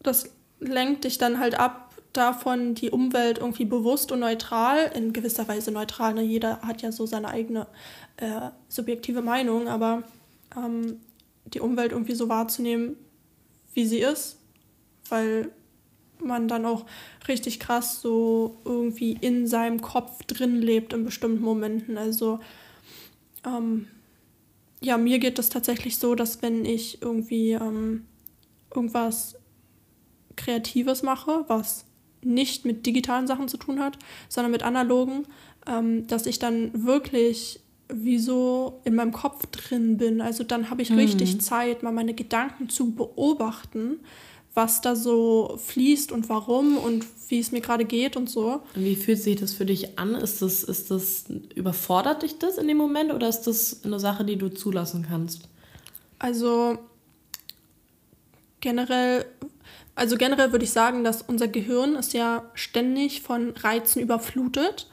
[0.00, 1.85] das lenkt dich dann halt ab
[2.16, 6.22] davon, die Umwelt irgendwie bewusst und neutral, in gewisser Weise neutral, ne?
[6.22, 7.66] jeder hat ja so seine eigene
[8.16, 10.02] äh, subjektive Meinung, aber
[10.56, 11.00] ähm,
[11.44, 12.96] die Umwelt irgendwie so wahrzunehmen,
[13.74, 14.38] wie sie ist,
[15.08, 15.50] weil
[16.18, 16.86] man dann auch
[17.28, 21.98] richtig krass so irgendwie in seinem Kopf drin lebt in bestimmten Momenten.
[21.98, 22.40] Also
[23.44, 23.88] ähm,
[24.80, 28.06] ja, mir geht es tatsächlich so, dass wenn ich irgendwie ähm,
[28.74, 29.36] irgendwas
[30.36, 31.85] Kreatives mache, was
[32.26, 35.26] nicht mit digitalen Sachen zu tun hat, sondern mit analogen,
[35.66, 40.20] ähm, dass ich dann wirklich wie so in meinem Kopf drin bin.
[40.20, 40.98] Also dann habe ich mhm.
[40.98, 44.00] richtig Zeit, mal meine Gedanken zu beobachten,
[44.54, 48.62] was da so fließt und warum und wie es mir gerade geht und so.
[48.74, 50.14] Wie fühlt sich das für dich an?
[50.14, 54.24] Ist das, ist das, überfordert dich das in dem Moment oder ist das eine Sache,
[54.24, 55.48] die du zulassen kannst?
[56.18, 56.78] Also
[58.60, 59.26] generell,
[59.96, 64.86] also generell würde ich sagen, dass unser Gehirn ist ja ständig von Reizen überflutet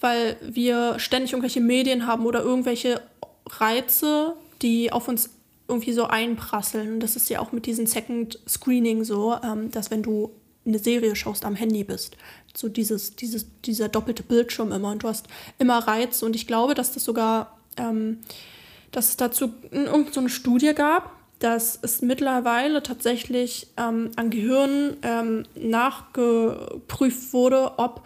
[0.00, 3.00] weil wir ständig irgendwelche Medien haben oder irgendwelche
[3.46, 5.30] Reize, die auf uns
[5.68, 7.00] irgendwie so einprasseln.
[7.00, 10.30] Das ist ja auch mit diesem Second Screening so, ähm, dass wenn du
[10.64, 12.16] eine Serie schaust am Handy bist,
[12.54, 14.90] so dieses, dieses, dieser doppelte Bildschirm immer.
[14.90, 15.26] Und du hast
[15.58, 16.24] immer Reize.
[16.26, 18.18] Und ich glaube, dass das sogar, ähm,
[18.90, 25.42] dass es dazu irgendeine so Studie gab, dass es mittlerweile tatsächlich ähm, an Gehirnen ähm,
[25.54, 28.02] nachgeprüft wurde, ob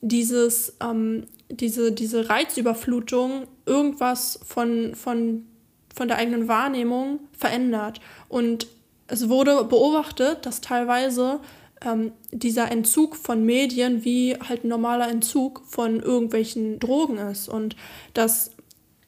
[0.00, 5.46] dieses, ähm, diese, diese Reizüberflutung irgendwas von, von,
[5.94, 8.00] von der eigenen Wahrnehmung verändert.
[8.28, 8.66] Und
[9.06, 11.40] es wurde beobachtet, dass teilweise
[11.84, 17.48] ähm, dieser Entzug von Medien wie halt ein normaler Entzug von irgendwelchen Drogen ist.
[17.48, 17.76] Und
[18.14, 18.50] dass,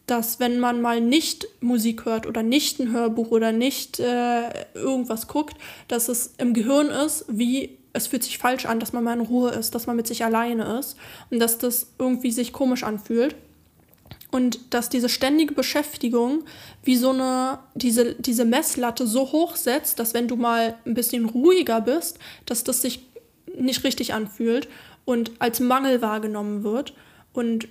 [0.07, 5.29] dass wenn man mal nicht Musik hört oder nicht ein Hörbuch oder nicht äh, irgendwas
[5.29, 5.57] guckt,
[5.89, 9.25] dass es im Gehirn ist wie es fühlt sich falsch an, dass man mal in
[9.25, 10.97] Ruhe ist, dass man mit sich alleine ist
[11.31, 13.37] und dass das irgendwie sich komisch anfühlt.
[14.33, 16.43] Und dass diese ständige Beschäftigung
[16.83, 21.27] wie so eine, diese, diese Messlatte so hoch setzt, dass wenn du mal ein bisschen
[21.27, 23.07] ruhiger bist, dass das sich
[23.57, 24.67] nicht richtig anfühlt
[25.05, 26.95] und als Mangel wahrgenommen wird.
[27.33, 27.69] Und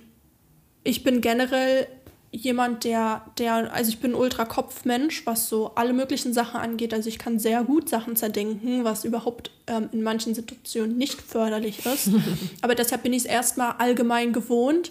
[0.84, 1.86] ich bin generell
[2.34, 6.92] jemand, der, der, also ich bin Ultra-Kopfmensch, was so alle möglichen Sachen angeht.
[6.92, 11.86] Also ich kann sehr gut Sachen zerdenken, was überhaupt ähm, in manchen Situationen nicht förderlich
[11.86, 12.10] ist.
[12.62, 14.90] Aber deshalb bin ich es erstmal allgemein gewohnt,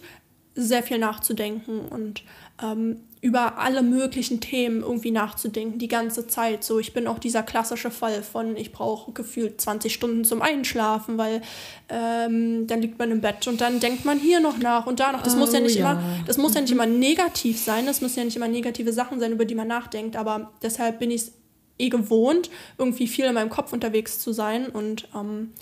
[0.55, 2.23] sehr viel nachzudenken und
[2.61, 6.65] ähm, über alle möglichen Themen irgendwie nachzudenken, die ganze Zeit.
[6.65, 11.17] So, ich bin auch dieser klassische Fall von, ich brauche gefühlt 20 Stunden zum Einschlafen,
[11.17, 11.41] weil
[11.87, 15.13] ähm, dann liegt man im Bett und dann denkt man hier noch nach und da
[15.13, 15.23] noch.
[15.23, 15.93] Das oh, muss ja nicht ja.
[15.93, 19.21] immer, das muss ja nicht immer negativ sein, das müssen ja nicht immer negative Sachen
[19.21, 21.31] sein, über die man nachdenkt, aber deshalb bin ich es
[21.77, 25.53] eh gewohnt, irgendwie viel in meinem Kopf unterwegs zu sein und ähm,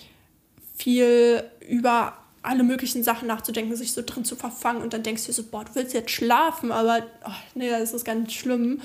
[0.74, 5.32] viel über alle möglichen Sachen nachzudenken, sich so drin zu verfangen und dann denkst du
[5.32, 8.82] so, boah, du willst jetzt schlafen, aber oh, nee, das ist ganz schlimm.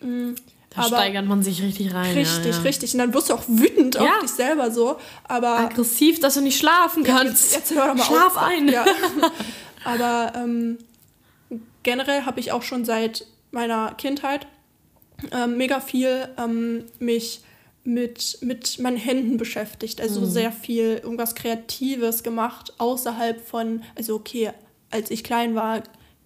[0.00, 0.36] Mhm.
[0.70, 2.14] Da aber steigert man sich richtig rein.
[2.14, 2.60] Richtig, ja, ja.
[2.62, 2.92] richtig.
[2.92, 4.02] Und dann wirst du auch wütend ja.
[4.02, 4.98] auf dich selber so.
[5.24, 7.54] Aber Aggressiv, dass du nicht schlafen kannst.
[7.54, 8.42] Jetzt, jetzt hör doch mal Schlaf auf.
[8.42, 8.68] ein.
[8.68, 8.84] Ja.
[9.84, 10.78] aber ähm,
[11.82, 14.46] generell habe ich auch schon seit meiner Kindheit
[15.32, 17.40] ähm, mega viel ähm, mich
[17.86, 20.00] mit, mit meinen Händen beschäftigt.
[20.00, 20.26] Also mhm.
[20.26, 24.50] sehr viel irgendwas Kreatives gemacht, außerhalb von, also okay,
[24.90, 25.82] als ich klein war,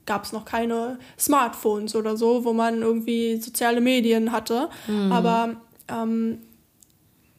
[0.06, 4.68] gab es noch keine Smartphones oder so, wo man irgendwie soziale Medien hatte.
[4.88, 5.12] Mhm.
[5.12, 5.56] Aber
[5.88, 6.38] ähm,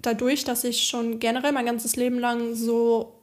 [0.02, 3.20] dadurch, dass ich schon generell mein ganzes Leben lang so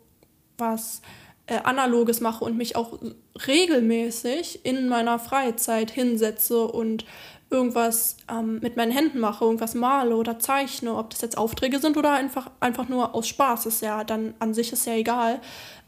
[0.59, 1.01] was
[1.47, 2.99] äh, Analoges mache und mich auch
[3.47, 7.05] regelmäßig in meiner Freizeit hinsetze und
[7.51, 11.97] irgendwas ähm, mit meinen Händen mache, irgendwas male oder zeichne, ob das jetzt Aufträge sind
[11.97, 15.41] oder einfach, einfach nur aus Spaß ist ja, dann an sich ist ja egal.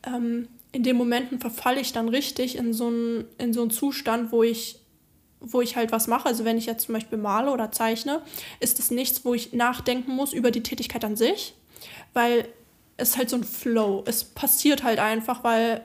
[0.06, 4.42] Ähm, in den Momenten verfalle ich dann richtig in so einen, in so Zustand, wo
[4.42, 4.78] ich,
[5.40, 6.26] wo ich halt was mache.
[6.26, 8.22] Also wenn ich jetzt zum Beispiel male oder zeichne,
[8.60, 11.54] ist es nichts, wo ich nachdenken muss über die Tätigkeit an sich,
[12.14, 12.46] weil
[12.96, 14.04] es halt so ein Flow.
[14.06, 15.82] Es passiert halt einfach, weil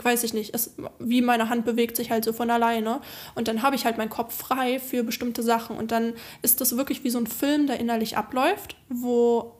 [0.00, 3.00] weiß ich nicht, es, wie meine Hand bewegt sich halt so von alleine.
[3.34, 5.76] Und dann habe ich halt meinen Kopf frei für bestimmte Sachen.
[5.76, 9.56] Und dann ist das wirklich wie so ein Film, der innerlich abläuft, wo,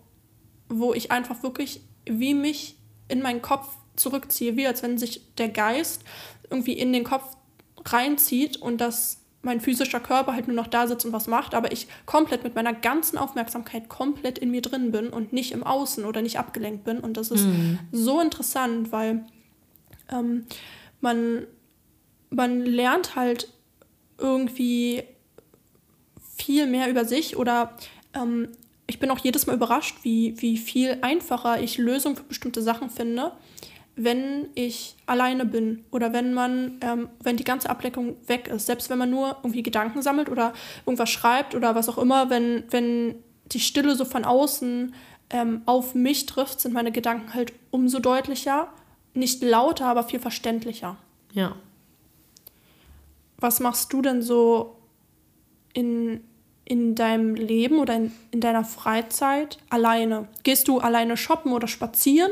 [0.69, 2.77] wo ich einfach wirklich wie mich
[3.09, 6.03] in meinen Kopf zurückziehe, wie als wenn sich der Geist
[6.51, 7.37] irgendwie in den Kopf
[7.85, 11.73] reinzieht und dass mein physischer Körper halt nur noch da sitzt und was macht, aber
[11.73, 16.05] ich komplett mit meiner ganzen Aufmerksamkeit komplett in mir drin bin und nicht im Außen
[16.05, 16.99] oder nicht abgelenkt bin.
[16.99, 17.79] Und das ist mhm.
[17.91, 19.27] so interessant, weil
[20.11, 20.47] ähm,
[21.01, 21.47] man,
[22.31, 23.49] man lernt halt
[24.19, 25.03] irgendwie
[26.37, 27.77] viel mehr über sich oder
[28.15, 28.49] ähm,
[28.87, 32.91] ich bin auch jedes Mal überrascht, wie, wie viel einfacher ich Lösungen für bestimmte Sachen
[32.91, 33.33] finde,
[33.97, 38.67] wenn ich alleine bin oder wenn man, ähm, wenn die ganze Ablenkung weg ist.
[38.67, 40.53] Selbst wenn man nur irgendwie Gedanken sammelt oder
[40.87, 44.95] irgendwas schreibt oder was auch immer, wenn, wenn die Stille so von außen
[45.31, 48.69] ähm, auf mich trifft, sind meine Gedanken halt umso deutlicher
[49.15, 50.97] nicht lauter, aber viel verständlicher.
[51.33, 51.57] Ja.
[53.39, 54.77] was machst du denn so
[55.73, 56.21] in,
[56.65, 60.29] in deinem Leben oder in, in deiner Freizeit alleine?
[60.43, 62.31] Gehst du alleine shoppen oder spazieren?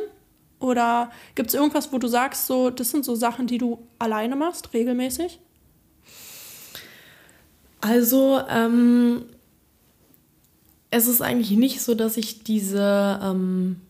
[0.60, 4.36] Oder gibt es irgendwas, wo du sagst, so, das sind so Sachen, die du alleine
[4.36, 5.40] machst, regelmäßig?
[7.80, 9.24] Also, ähm,
[10.90, 13.80] es ist eigentlich nicht so, dass ich diese, ähm,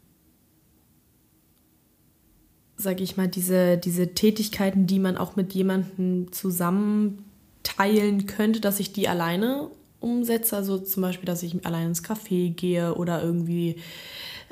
[2.81, 7.25] sage ich mal, diese, diese Tätigkeiten, die man auch mit jemandem zusammen
[7.63, 9.69] teilen könnte, dass ich die alleine
[10.01, 10.57] umsetze.
[10.57, 13.77] Also zum Beispiel, dass ich alleine ins Café gehe oder irgendwie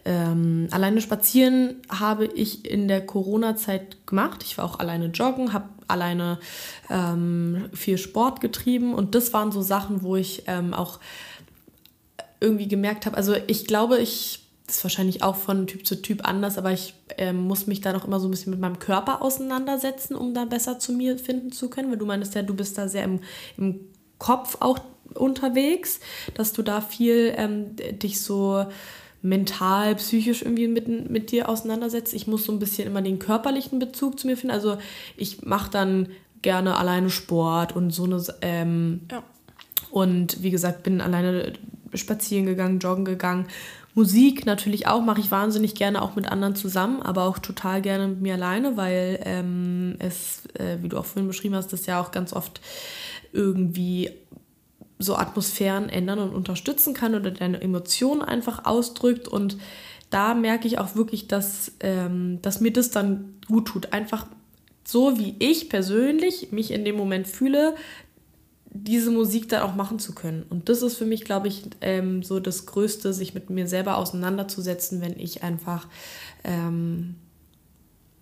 [0.05, 4.43] ähm, alleine spazieren habe ich in der Corona-Zeit gemacht.
[4.45, 6.39] Ich war auch alleine joggen, habe alleine
[6.91, 11.01] ähm, viel Sport getrieben und das waren so Sachen, wo ich ähm, auch
[12.41, 16.59] irgendwie gemerkt habe, also ich glaube, ich ist wahrscheinlich auch von Typ zu Typ anders,
[16.59, 20.15] aber ich äh, muss mich da noch immer so ein bisschen mit meinem Körper auseinandersetzen,
[20.15, 21.91] um da besser zu mir finden zu können.
[21.91, 23.21] Weil du meinst ja, du bist da sehr im,
[23.57, 23.81] im
[24.19, 24.79] Kopf auch
[25.15, 26.01] unterwegs,
[26.35, 28.67] dass du da viel ähm, dich so
[29.23, 32.15] mental, psychisch irgendwie mit, mit dir auseinandersetzt.
[32.15, 34.55] Ich muss so ein bisschen immer den körperlichen Bezug zu mir finden.
[34.55, 34.79] Also
[35.17, 36.09] ich mache dann
[36.43, 38.23] gerne alleine Sport und so eine.
[38.43, 39.23] Ähm, ja.
[39.91, 41.55] Und wie gesagt, bin alleine
[41.95, 43.47] spazieren gegangen, joggen gegangen
[43.99, 48.07] Musik natürlich auch, mache ich wahnsinnig gerne auch mit anderen zusammen, aber auch total gerne
[48.07, 52.01] mit mir alleine, weil ähm, es, äh, wie du auch vorhin beschrieben hast, das ja
[52.01, 52.61] auch ganz oft
[53.33, 54.11] irgendwie
[55.01, 59.27] so Atmosphären ändern und unterstützen kann oder deine Emotionen einfach ausdrückt.
[59.27, 59.59] Und
[60.11, 63.93] da merke ich auch wirklich, dass, ähm, dass mir das dann gut tut.
[63.93, 64.27] Einfach
[64.85, 67.75] so, wie ich persönlich mich in dem Moment fühle,
[68.71, 70.45] diese Musik dann auch machen zu können.
[70.51, 73.97] Und das ist für mich, glaube ich, ähm, so das Größte, sich mit mir selber
[73.97, 75.87] auseinanderzusetzen, wenn ich einfach,
[76.45, 77.15] ähm,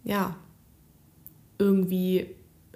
[0.04, 0.36] ja,
[1.58, 2.26] irgendwie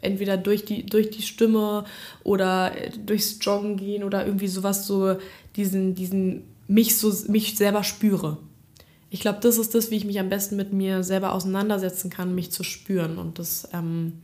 [0.03, 1.85] entweder durch die, durch die Stimme
[2.25, 5.17] oder äh, durchs Joggen gehen oder irgendwie sowas so
[5.57, 8.39] diesen, diesen mich so mich selber spüre.
[9.11, 12.35] Ich glaube, das ist das, wie ich mich am besten mit mir selber auseinandersetzen kann,
[12.35, 13.19] mich zu spüren.
[13.19, 14.23] Und das ähm,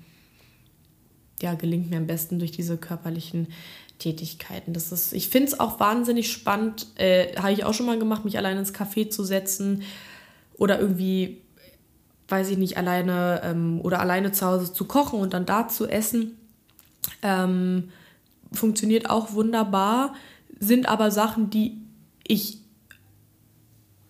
[1.41, 3.49] ja, gelingt mir am besten durch diese körperlichen
[3.99, 4.73] Tätigkeiten.
[4.73, 8.25] Das ist, ich finde es auch wahnsinnig spannend, äh, habe ich auch schon mal gemacht,
[8.25, 9.83] mich alleine ins Café zu setzen
[10.57, 11.43] oder irgendwie,
[12.29, 15.87] weiß ich nicht, alleine ähm, oder alleine zu Hause zu kochen und dann da zu
[15.87, 16.37] essen.
[17.23, 17.91] Ähm,
[18.53, 20.15] funktioniert auch wunderbar,
[20.59, 21.81] sind aber Sachen, die
[22.27, 22.59] ich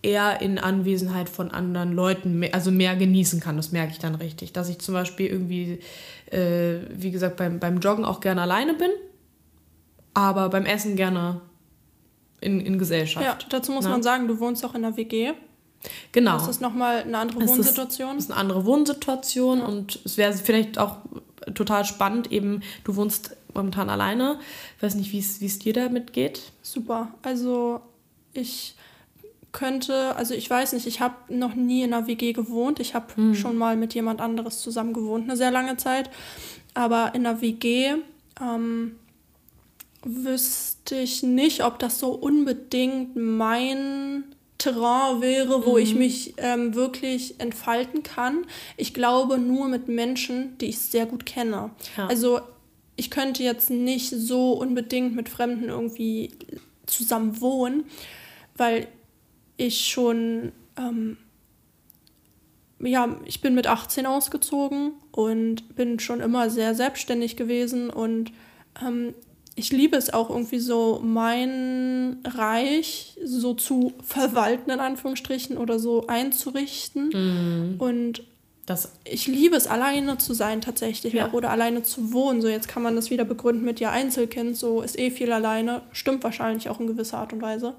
[0.07, 3.57] eher in Anwesenheit von anderen Leuten, also mehr genießen kann.
[3.57, 4.53] Das merke ich dann richtig.
[4.53, 5.79] Dass ich zum Beispiel irgendwie,
[6.31, 8.89] äh, wie gesagt, beim, beim Joggen auch gerne alleine bin,
[10.13, 11.41] aber beim Essen gerne
[12.39, 13.25] in, in Gesellschaft.
[13.25, 13.91] Ja, dazu muss Na?
[13.91, 15.33] Man sagen, du wohnst auch in der WG.
[16.13, 16.37] Genau.
[16.37, 18.15] Das ist nochmal eine andere es Wohnsituation.
[18.15, 19.65] Das ist eine andere Wohnsituation ja.
[19.65, 20.99] und es wäre vielleicht auch
[21.53, 24.39] total spannend, eben, du wohnst momentan alleine.
[24.77, 26.51] Ich weiß nicht, wie es dir damit geht.
[26.61, 27.09] Super.
[27.21, 27.81] Also
[28.33, 28.76] ich
[29.57, 32.79] könnte, also ich weiß nicht, ich habe noch nie in einer WG gewohnt.
[32.79, 33.33] Ich habe hm.
[33.33, 36.11] schon mal mit jemand anderes zusammen gewohnt, eine sehr lange Zeit.
[36.75, 37.95] Aber in einer WG
[38.39, 38.95] ähm,
[40.03, 44.25] wüsste ich nicht, ob das so unbedingt mein
[44.59, 45.77] Terrain wäre, wo mhm.
[45.79, 48.45] ich mich ähm, wirklich entfalten kann.
[48.75, 51.71] Ich glaube nur mit Menschen, die ich sehr gut kenne.
[51.97, 52.07] Ja.
[52.07, 52.41] Also
[52.95, 56.31] ich könnte jetzt nicht so unbedingt mit Fremden irgendwie
[56.85, 57.85] zusammen wohnen,
[58.55, 58.87] weil
[59.57, 61.17] ich schon, ähm,
[62.79, 68.31] ja, ich bin mit 18 ausgezogen und bin schon immer sehr selbstständig gewesen und
[68.81, 69.13] ähm,
[69.57, 76.05] ich liebe es auch irgendwie so, mein Reich so zu verwalten, in Anführungsstrichen, oder so
[76.05, 77.09] einzurichten.
[77.09, 77.81] Mm.
[77.81, 78.23] Und
[78.67, 81.33] das ich liebe es, alleine zu sein tatsächlich ja.
[81.33, 82.41] oder alleine zu wohnen.
[82.41, 85.81] So, jetzt kann man das wieder begründen mit ja Einzelkind, so ist eh viel alleine.
[85.91, 87.73] Stimmt wahrscheinlich auch in gewisser Art und Weise.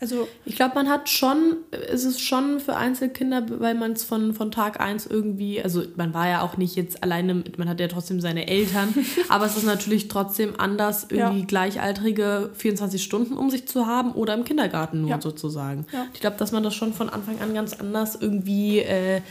[0.00, 4.34] Also ich glaube, man hat schon, es ist schon für Einzelkinder, weil man es von,
[4.34, 7.86] von Tag 1 irgendwie, also man war ja auch nicht jetzt alleine, man hat ja
[7.86, 8.92] trotzdem seine Eltern,
[9.28, 11.46] aber es ist natürlich trotzdem anders, irgendwie ja.
[11.46, 15.20] gleichaltrige 24 Stunden um sich zu haben oder im Kindergarten nur ja.
[15.20, 15.86] sozusagen.
[15.92, 16.06] Ja.
[16.12, 19.22] Ich glaube, dass man das schon von Anfang an ganz anders irgendwie äh,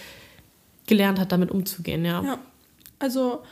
[0.88, 2.24] gelernt hat, damit umzugehen, ja.
[2.24, 2.40] Ja,
[3.00, 3.44] also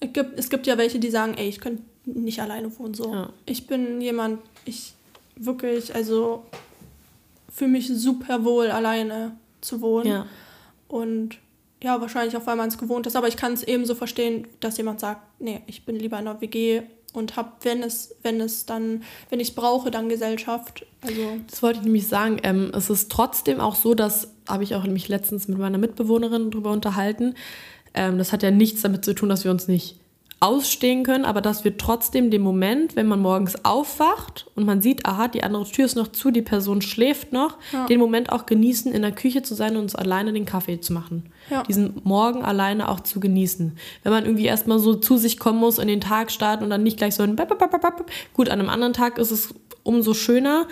[0.00, 3.28] es gibt, es gibt ja welche, die sagen, ey, ich könnte nicht alleine wohnen, so.
[3.46, 4.94] Ich bin jemand, ich
[5.40, 6.44] wirklich, also
[7.52, 10.06] für mich super wohl, alleine zu wohnen.
[10.06, 10.26] Ja.
[10.88, 11.38] Und
[11.82, 13.16] ja, wahrscheinlich auch, weil man es gewohnt ist.
[13.16, 16.40] Aber ich kann es ebenso verstehen, dass jemand sagt, nee, ich bin lieber in einer
[16.40, 16.82] WG
[17.12, 20.86] und habe, wenn es, wenn es dann, wenn ich es brauche, dann Gesellschaft.
[21.00, 22.38] Also das wollte ich nämlich sagen.
[22.42, 26.50] Ähm, es ist trotzdem auch so, dass habe ich auch nämlich letztens mit meiner Mitbewohnerin
[26.50, 27.34] darüber unterhalten.
[27.94, 29.96] Ähm, das hat ja nichts damit zu tun, dass wir uns nicht
[30.42, 35.04] ausstehen können, aber dass wir trotzdem den Moment, wenn man morgens aufwacht und man sieht,
[35.04, 37.84] aha, die andere Tür ist noch zu, die Person schläft noch, ja.
[37.84, 40.94] den Moment auch genießen, in der Küche zu sein und uns alleine den Kaffee zu
[40.94, 41.26] machen.
[41.50, 41.62] Ja.
[41.64, 43.76] Diesen Morgen alleine auch zu genießen.
[44.02, 46.82] Wenn man irgendwie erstmal so zu sich kommen muss, in den Tag starten und dann
[46.82, 47.36] nicht gleich so ein
[48.32, 50.66] Gut, an einem anderen Tag ist es umso schöner.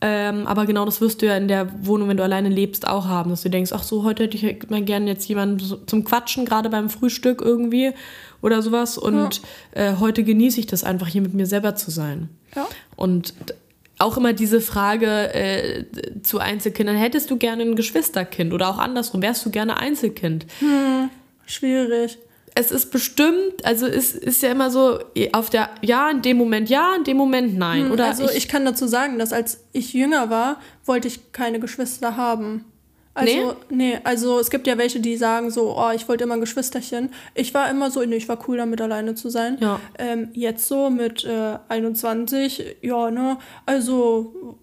[0.00, 3.06] Ähm, aber genau das wirst du ja in der Wohnung, wenn du alleine lebst, auch
[3.06, 6.44] haben, dass du denkst, ach so, heute hätte ich mal gerne jetzt jemanden zum Quatschen,
[6.44, 7.92] gerade beim Frühstück irgendwie
[8.44, 8.98] oder sowas.
[8.98, 9.40] Und
[9.74, 9.92] ja.
[9.92, 12.28] äh, heute genieße ich das einfach, hier mit mir selber zu sein.
[12.54, 12.66] Ja.
[12.94, 13.34] Und
[13.98, 15.84] auch immer diese Frage äh,
[16.22, 20.46] zu Einzelkindern, hättest du gerne ein Geschwisterkind oder auch andersrum, wärst du gerne Einzelkind?
[20.60, 21.10] Hm,
[21.46, 22.18] schwierig
[22.54, 25.00] es ist bestimmt, also es ist ja immer so,
[25.32, 27.86] auf der, ja, in dem Moment ja, in dem Moment nein.
[27.86, 31.32] Hm, Oder also ich, ich, kann dazu sagen, dass als ich jünger war, wollte ich
[31.32, 32.64] keine Geschwister haben.
[33.14, 33.92] Also, nee?
[33.92, 37.10] nee, also es gibt ja welche, die sagen so, oh, ich wollte immer ein Geschwisterchen.
[37.34, 39.56] Ich war immer so, nee, ich war cool damit, alleine zu sein.
[39.60, 39.80] Ja.
[39.98, 44.58] Ähm, jetzt so mit äh, 21, ja, ne, also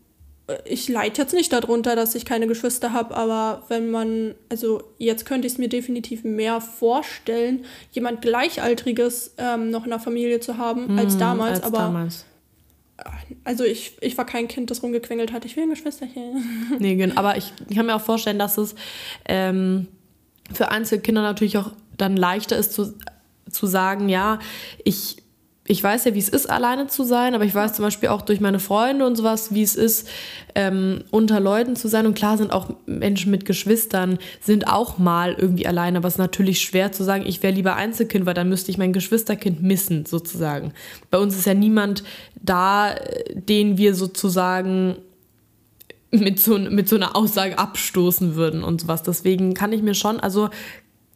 [0.66, 5.26] ich leide jetzt nicht darunter, dass ich keine Geschwister habe, aber wenn man, also jetzt
[5.26, 10.58] könnte ich es mir definitiv mehr vorstellen, jemand Gleichaltriges ähm, noch in der Familie zu
[10.58, 11.60] haben, mm, als damals.
[11.60, 12.26] Als aber damals.
[13.44, 15.46] Also ich, ich war kein Kind, das rumgequengelt hat.
[15.46, 16.70] Ich will ein Geschwisterchen.
[16.80, 18.76] Nee, aber ich, ich kann mir auch vorstellen, dass es
[19.26, 19.88] ähm,
[20.54, 22.94] für Einzelkinder natürlich auch dann leichter ist zu,
[23.50, 24.40] zu sagen, ja,
[24.84, 25.21] ich
[25.72, 28.24] ich weiß ja, wie es ist, alleine zu sein, aber ich weiß zum Beispiel auch
[28.24, 30.06] durch meine Freunde und sowas, wie es ist,
[30.54, 32.06] ähm, unter Leuten zu sein.
[32.06, 36.20] Und klar sind auch Menschen mit Geschwistern, sind auch mal irgendwie alleine, aber es ist
[36.20, 40.06] natürlich schwer zu sagen, ich wäre lieber Einzelkind, weil dann müsste ich mein Geschwisterkind missen,
[40.06, 40.74] sozusagen.
[41.10, 42.04] Bei uns ist ja niemand
[42.36, 42.94] da,
[43.34, 44.98] den wir sozusagen
[46.12, 49.04] mit so, mit so einer Aussage abstoßen würden und sowas.
[49.04, 50.50] Deswegen kann ich mir schon, also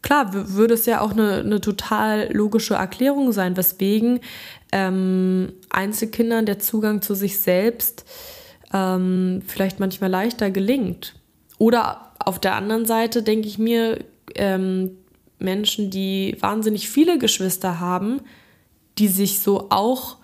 [0.06, 4.20] klar, würde es ja auch eine, eine total logische Erklärung sein, weswegen
[4.72, 8.06] ähm, Einzelkindern der Zugang zu sich selbst
[8.72, 11.16] ähm, vielleicht manchmal leichter gelingt.
[11.58, 13.98] Oder auf der anderen Seite denke ich mir,
[14.36, 14.92] ähm,
[15.40, 18.22] Menschen, die wahnsinnig viele Geschwister haben,
[19.00, 20.18] die sich so auch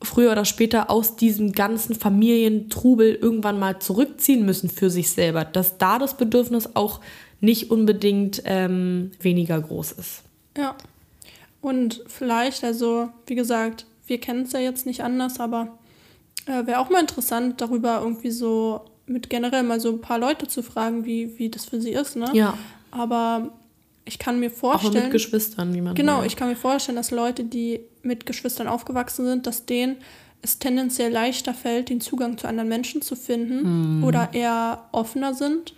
[0.00, 5.76] früher oder später aus diesem ganzen Familientrubel irgendwann mal zurückziehen müssen für sich selber, dass
[5.76, 7.00] da das Bedürfnis auch
[7.42, 10.22] nicht unbedingt ähm, weniger groß ist.
[10.56, 10.76] Ja.
[11.60, 15.76] Und vielleicht, also wie gesagt, wir kennen es ja jetzt nicht anders, aber
[16.46, 20.46] äh, wäre auch mal interessant, darüber irgendwie so mit generell mal so ein paar Leute
[20.46, 22.30] zu fragen, wie, wie das für sie ist, ne?
[22.32, 22.56] Ja.
[22.92, 23.50] Aber
[24.04, 24.96] ich kann mir vorstellen.
[24.96, 26.26] Auch mit Geschwistern, wie man Genau, will.
[26.26, 29.96] ich kann mir vorstellen, dass Leute, die mit Geschwistern aufgewachsen sind, dass denen
[30.42, 34.04] es tendenziell leichter fällt, den Zugang zu anderen Menschen zu finden mm.
[34.04, 35.74] oder eher offener sind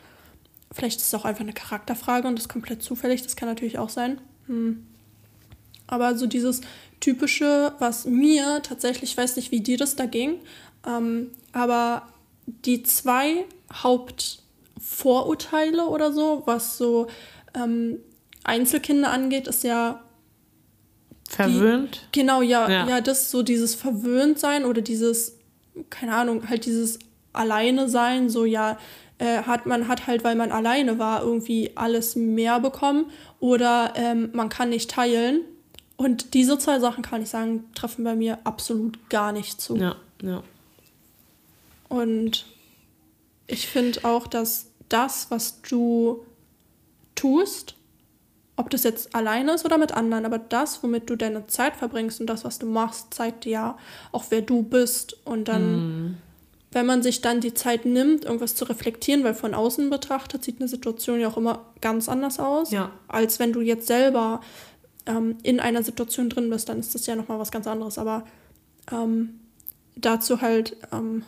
[0.74, 3.78] Vielleicht ist es auch einfach eine Charakterfrage und das ist komplett zufällig, das kann natürlich
[3.78, 4.20] auch sein.
[4.46, 4.86] Hm.
[5.86, 6.62] Aber so dieses
[7.00, 10.40] typische, was mir tatsächlich, ich weiß nicht, wie dir das da ging,
[10.86, 12.08] ähm, aber
[12.46, 17.06] die zwei Hauptvorurteile oder so, was so
[17.54, 17.98] ähm,
[18.42, 20.04] Einzelkinder angeht, ist ja
[21.28, 22.06] Verwöhnt?
[22.06, 25.38] Die, genau, ja, ja, ja, das so dieses Verwöhntsein oder dieses,
[25.90, 26.98] keine Ahnung, halt dieses
[27.32, 28.78] Alleine sein, so ja,
[29.24, 33.06] äh, hat man hat halt, weil man alleine war, irgendwie alles mehr bekommen
[33.40, 35.40] oder ähm, man kann nicht teilen.
[35.96, 39.76] Und diese zwei Sachen, kann ich sagen, treffen bei mir absolut gar nicht zu.
[39.76, 40.42] Ja, ja.
[41.88, 42.44] Und
[43.46, 46.24] ich finde auch, dass das, was du
[47.14, 47.76] tust,
[48.56, 52.20] ob das jetzt alleine ist oder mit anderen, aber das, womit du deine Zeit verbringst
[52.20, 53.78] und das, was du machst, zeigt dir ja
[54.12, 55.16] auch, wer du bist.
[55.24, 56.16] Und dann mm
[56.74, 60.60] wenn man sich dann die Zeit nimmt, irgendwas zu reflektieren, weil von außen betrachtet sieht
[60.60, 62.90] eine Situation ja auch immer ganz anders aus, ja.
[63.08, 64.40] als wenn du jetzt selber
[65.06, 67.98] ähm, in einer Situation drin bist, dann ist das ja nochmal was ganz anderes.
[67.98, 68.24] Aber
[68.90, 69.40] ähm,
[69.96, 71.22] dazu halt ähm,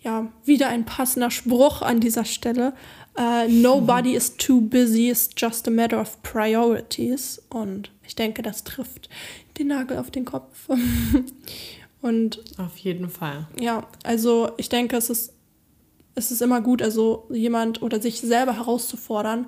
[0.00, 2.74] ja wieder ein passender Spruch an dieser Stelle.
[3.18, 7.42] Uh, nobody is too busy, it's just a matter of priorities.
[7.50, 9.08] Und ich denke, das trifft
[9.58, 10.68] den Nagel auf den Kopf.
[12.02, 13.46] Und auf jeden Fall.
[13.60, 15.34] Ja, also ich denke, es ist,
[16.14, 19.46] es ist immer gut, also jemand oder sich selber herauszufordern,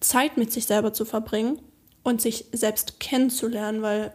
[0.00, 1.58] Zeit mit sich selber zu verbringen
[2.02, 4.12] und sich selbst kennenzulernen, weil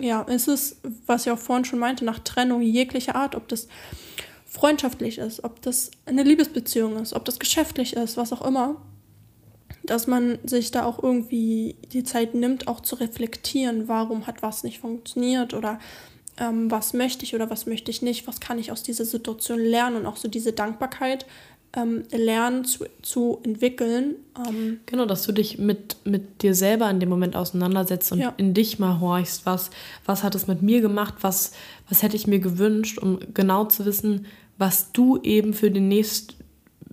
[0.00, 3.68] ja, es ist, was ich auch vorhin schon meinte, nach Trennung jeglicher Art, ob das
[4.44, 8.80] freundschaftlich ist, ob das eine Liebesbeziehung ist, ob das geschäftlich ist, was auch immer,
[9.84, 14.64] dass man sich da auch irgendwie die Zeit nimmt, auch zu reflektieren, warum hat was
[14.64, 15.78] nicht funktioniert oder
[16.38, 19.58] ähm, was möchte ich oder was möchte ich nicht, was kann ich aus dieser Situation
[19.60, 21.26] lernen und auch so diese Dankbarkeit
[21.76, 24.14] ähm, lernen zu, zu entwickeln.
[24.48, 28.32] Ähm, genau, dass du dich mit, mit dir selber in dem Moment auseinandersetzt und Ja.
[28.36, 29.70] in dich mal horchst, was,
[30.06, 31.52] was hat es mit mir gemacht, was,
[31.88, 34.26] was hätte ich mir gewünscht, um genau zu wissen,
[34.56, 36.36] was du eben für den, nächst,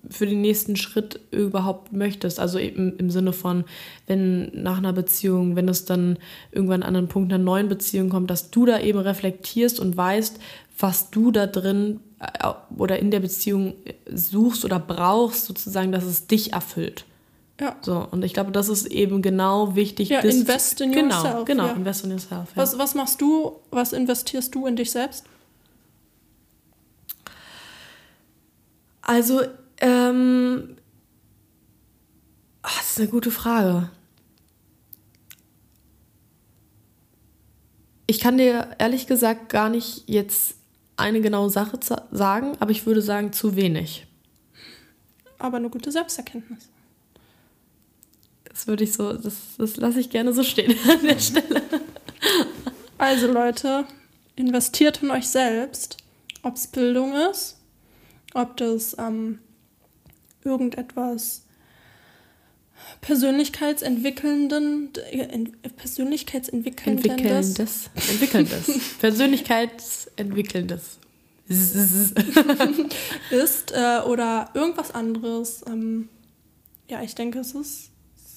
[0.09, 2.39] für den nächsten Schritt überhaupt möchtest.
[2.39, 3.65] Also eben im Sinne von,
[4.07, 6.17] wenn nach einer Beziehung, wenn es dann
[6.51, 10.39] irgendwann an einen Punkt einer neuen Beziehung kommt, dass du da eben reflektierst und weißt,
[10.79, 12.47] was du da drin äh,
[12.77, 13.73] oder in der Beziehung
[14.11, 17.05] suchst oder brauchst, sozusagen, dass es dich erfüllt.
[17.59, 17.75] ja.
[17.81, 20.09] So, und ich glaube, das ist eben genau wichtig.
[20.09, 21.73] Ja, invest in genau, yourself, Genau, ja.
[21.73, 22.49] invest in yourself.
[22.55, 22.61] Ja.
[22.63, 25.25] Was, was machst du, was investierst du in dich selbst?
[29.03, 29.41] Also,
[29.81, 30.77] ähm,
[32.61, 33.89] ach, das ist eine gute Frage.
[38.07, 40.55] Ich kann dir ehrlich gesagt gar nicht jetzt
[40.97, 41.79] eine genaue Sache
[42.11, 44.05] sagen, aber ich würde sagen, zu wenig.
[45.39, 46.69] Aber eine gute Selbsterkenntnis.
[48.43, 51.63] Das würde ich so, das, das lasse ich gerne so stehen an der Stelle.
[52.97, 53.85] Also Leute,
[54.35, 55.97] investiert in euch selbst,
[56.43, 57.57] ob es Bildung ist,
[58.33, 59.39] ob das ähm,
[60.43, 61.43] irgendetwas
[63.01, 64.89] Persönlichkeitsentwickelnden,
[65.77, 67.89] Persönlichkeitsentwickelndes Entwickelndes.
[68.09, 68.97] Entwickelndes.
[68.99, 70.97] Persönlichkeitsentwickelndes.
[73.31, 75.63] ist äh, oder irgendwas anderes.
[75.67, 76.07] Ähm,
[76.87, 77.89] ja, ich denke, es ist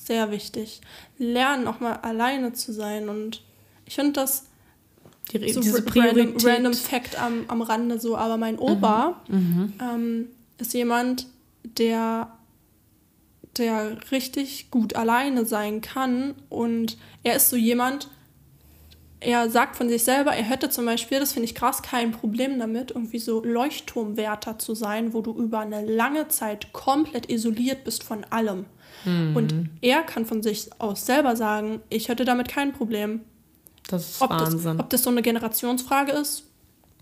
[0.07, 0.81] sehr wichtig.
[1.19, 3.43] Lernen auch mal alleine zu sein und
[3.87, 4.47] ich finde das
[5.33, 6.43] Die, so diese random, Priorität.
[6.43, 6.49] Mhm.
[6.49, 9.23] random Fact am, am Rande so, aber mein Opa
[9.81, 10.27] ähm,
[10.59, 11.27] ist jemand,
[11.65, 12.33] der,
[13.57, 18.09] der richtig gut alleine sein kann und er ist so jemand,
[19.21, 22.59] er sagt von sich selber, er hätte zum Beispiel, das finde ich krass, kein Problem
[22.59, 28.03] damit, irgendwie so Leuchtturmwärter zu sein, wo du über eine lange Zeit komplett isoliert bist
[28.03, 28.67] von allem.
[29.05, 29.37] Mhm.
[29.37, 33.21] Und er kann von sich aus selber sagen, ich hätte damit kein Problem
[33.89, 34.81] Das ist ob das, Wahnsinn.
[34.81, 36.45] ob das so eine Generationsfrage ist,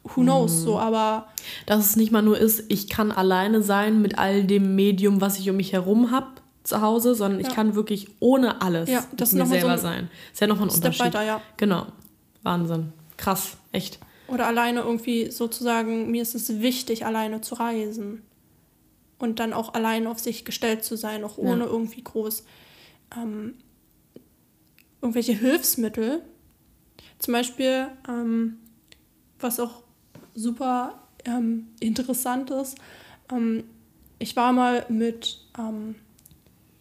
[0.05, 1.29] who knows, so, aber
[1.67, 5.39] Dass es nicht mal nur ist, ich kann alleine sein mit all dem Medium, was
[5.39, 6.27] ich um mich herum habe
[6.65, 7.55] zu Hause, sondern ich Ja.
[7.55, 10.11] kann wirklich ohne alles Ja, das mir so selber ein sein.
[10.33, 11.05] Ist ja nochmal ein Step Unterschied.
[11.07, 11.41] weiter, ja.
[11.57, 11.87] Genau.
[12.43, 12.93] Wahnsinn.
[13.17, 13.57] Krass.
[13.73, 13.99] Echt.
[14.29, 18.23] Oder alleine irgendwie sozusagen, mir ist es wichtig, alleine zu reisen.
[19.19, 21.71] Und dann auch allein auf sich gestellt zu sein, auch ohne Ja.
[21.71, 22.45] irgendwie groß
[23.17, 23.55] ähm,
[25.01, 26.23] irgendwelche Hilfsmittel.
[27.19, 28.59] Zum Beispiel, ähm,
[29.39, 29.83] was auch
[30.35, 32.51] super ähm, interessant
[33.31, 33.65] ähm,
[34.19, 35.97] ich war mal mit ähm,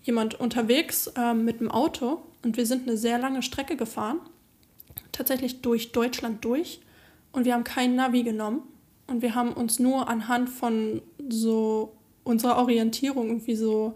[0.03, 4.19] jemand unterwegs ähm, mit dem Auto und wir sind eine sehr lange Strecke gefahren,
[5.11, 6.81] tatsächlich durch Deutschland durch
[7.31, 8.61] und wir haben kein Navi genommen
[9.07, 11.93] und wir haben uns nur anhand von so
[12.23, 13.95] unserer Orientierung irgendwie so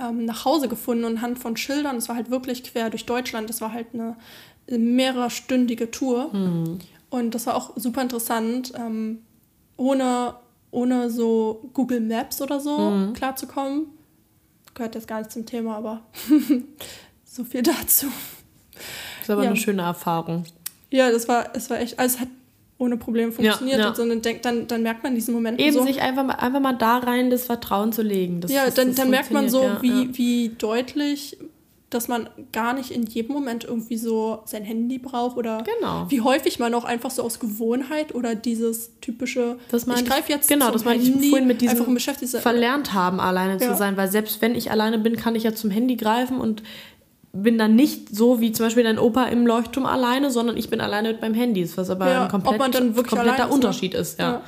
[0.00, 1.96] ähm, nach Hause gefunden und anhand von Schildern.
[1.96, 3.48] Es war halt wirklich quer durch Deutschland.
[3.48, 4.16] Das war halt eine
[4.68, 6.30] mehrerstündige Tour.
[7.10, 9.18] Und das war auch super interessant, ähm,
[9.76, 10.34] ohne,
[10.70, 13.86] ohne so Google Maps oder so klarzukommen.
[14.74, 16.02] Gehört jetzt gar nicht zum Thema, aber
[17.24, 18.06] so viel dazu.
[18.74, 19.50] Das ist aber Ja.
[19.50, 20.44] eine schöne Erfahrung.
[20.90, 22.28] Ja, das war, es war echt, also es hat
[22.78, 23.78] ohne Probleme funktioniert.
[23.78, 23.88] ja.
[23.88, 26.34] Und so, und dann, dann, dann merkt man diesen Momenten Eben so, sich einfach mal,
[26.34, 28.40] einfach mal da rein das Vertrauen zu legen.
[28.40, 31.36] Das, ja, das, dann, das dann merkt man so, wie, ja, wie deutlich,
[31.90, 36.06] dass man gar nicht in jedem Moment irgendwie so sein Handy braucht oder Genau.
[36.08, 40.48] wie häufig man auch einfach so aus Gewohnheit oder dieses typische, Das ich greife jetzt
[40.48, 41.98] genau, das meinte ich vorhin mit diesem
[42.40, 43.70] verlernt haben, alleine Ja.
[43.72, 43.96] zu sein.
[43.96, 46.62] Weil selbst wenn ich alleine bin, kann ich ja zum Handy greifen und
[47.32, 50.80] bin dann nicht so wie zum Beispiel dein Opa im Leuchtturm alleine, sondern ich bin
[50.80, 53.48] alleine mit meinem Handy, was aber Ja, ein komplett, ob man dann wirklich kompletter allein
[53.48, 53.54] ist?
[53.54, 54.18] Unterschied ist.
[54.18, 54.30] Ja.
[54.30, 54.42] Ja.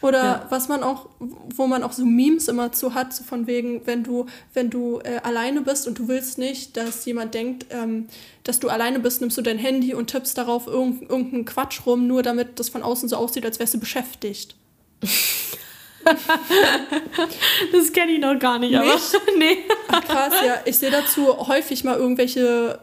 [0.00, 0.46] Oder Ja.
[0.50, 4.04] was man auch, wo man auch so Memes immer zu hat, so von wegen, wenn
[4.04, 8.06] du, wenn du äh, alleine bist und du willst nicht, dass jemand denkt, ähm,
[8.44, 12.06] dass du alleine bist, nimmst du dein Handy und tippst darauf irgend, irgendeinen Quatsch rum,
[12.06, 14.54] nur damit das von außen so aussieht, als wärst du beschäftigt.
[17.72, 18.86] Das kenne ich noch gar nicht, aber
[19.38, 19.58] nee.
[19.88, 20.54] Ach, krass, ja.
[20.64, 22.78] Ich sehe dazu häufig mal irgendwelche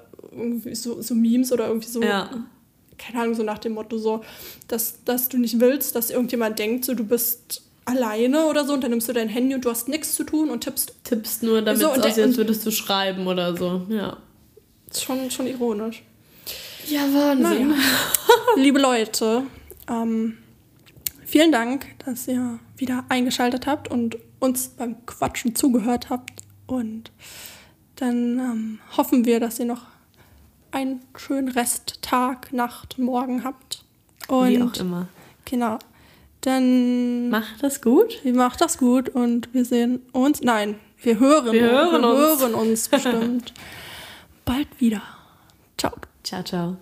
[0.73, 2.29] so, so Memes oder irgendwie so, Ja.
[2.97, 4.21] Keine Ahnung, so nach dem Motto so,
[4.67, 8.83] dass, dass du nicht willst, dass irgendjemand denkt, so du bist alleine oder so und
[8.83, 10.93] dann nimmst du dein Handy und du hast nichts zu tun und tippst.
[11.03, 13.83] Tippst nur, damit So, es aussieht, als würdest du schreiben oder so.
[13.89, 14.17] Ja.
[14.89, 16.03] Ist schon, schon ironisch.
[16.87, 17.69] Ja, Wahnsinn.
[17.69, 17.81] Naja.
[18.57, 19.43] Liebe Leute,
[19.89, 20.37] ähm,
[21.25, 26.41] vielen Dank, dass ihr wieder eingeschaltet habt und uns beim Quatschen zugehört habt.
[26.67, 27.11] Und
[27.95, 29.83] dann ähm, hoffen wir, dass ihr noch
[30.75, 33.83] einen schönen Rest, Tag, Nacht, Morgen habt.
[34.27, 35.07] Und Wie auch immer.
[35.45, 35.79] genau.
[36.41, 38.19] Dann macht das gut.
[38.25, 40.41] Macht das gut und wir sehen uns.
[40.41, 42.41] Nein, wir hören, wir hören, wir uns.
[42.41, 43.53] hören uns bestimmt
[44.45, 45.01] bald wieder.
[45.77, 45.93] Ciao.
[46.23, 46.77] Ciao, ciao.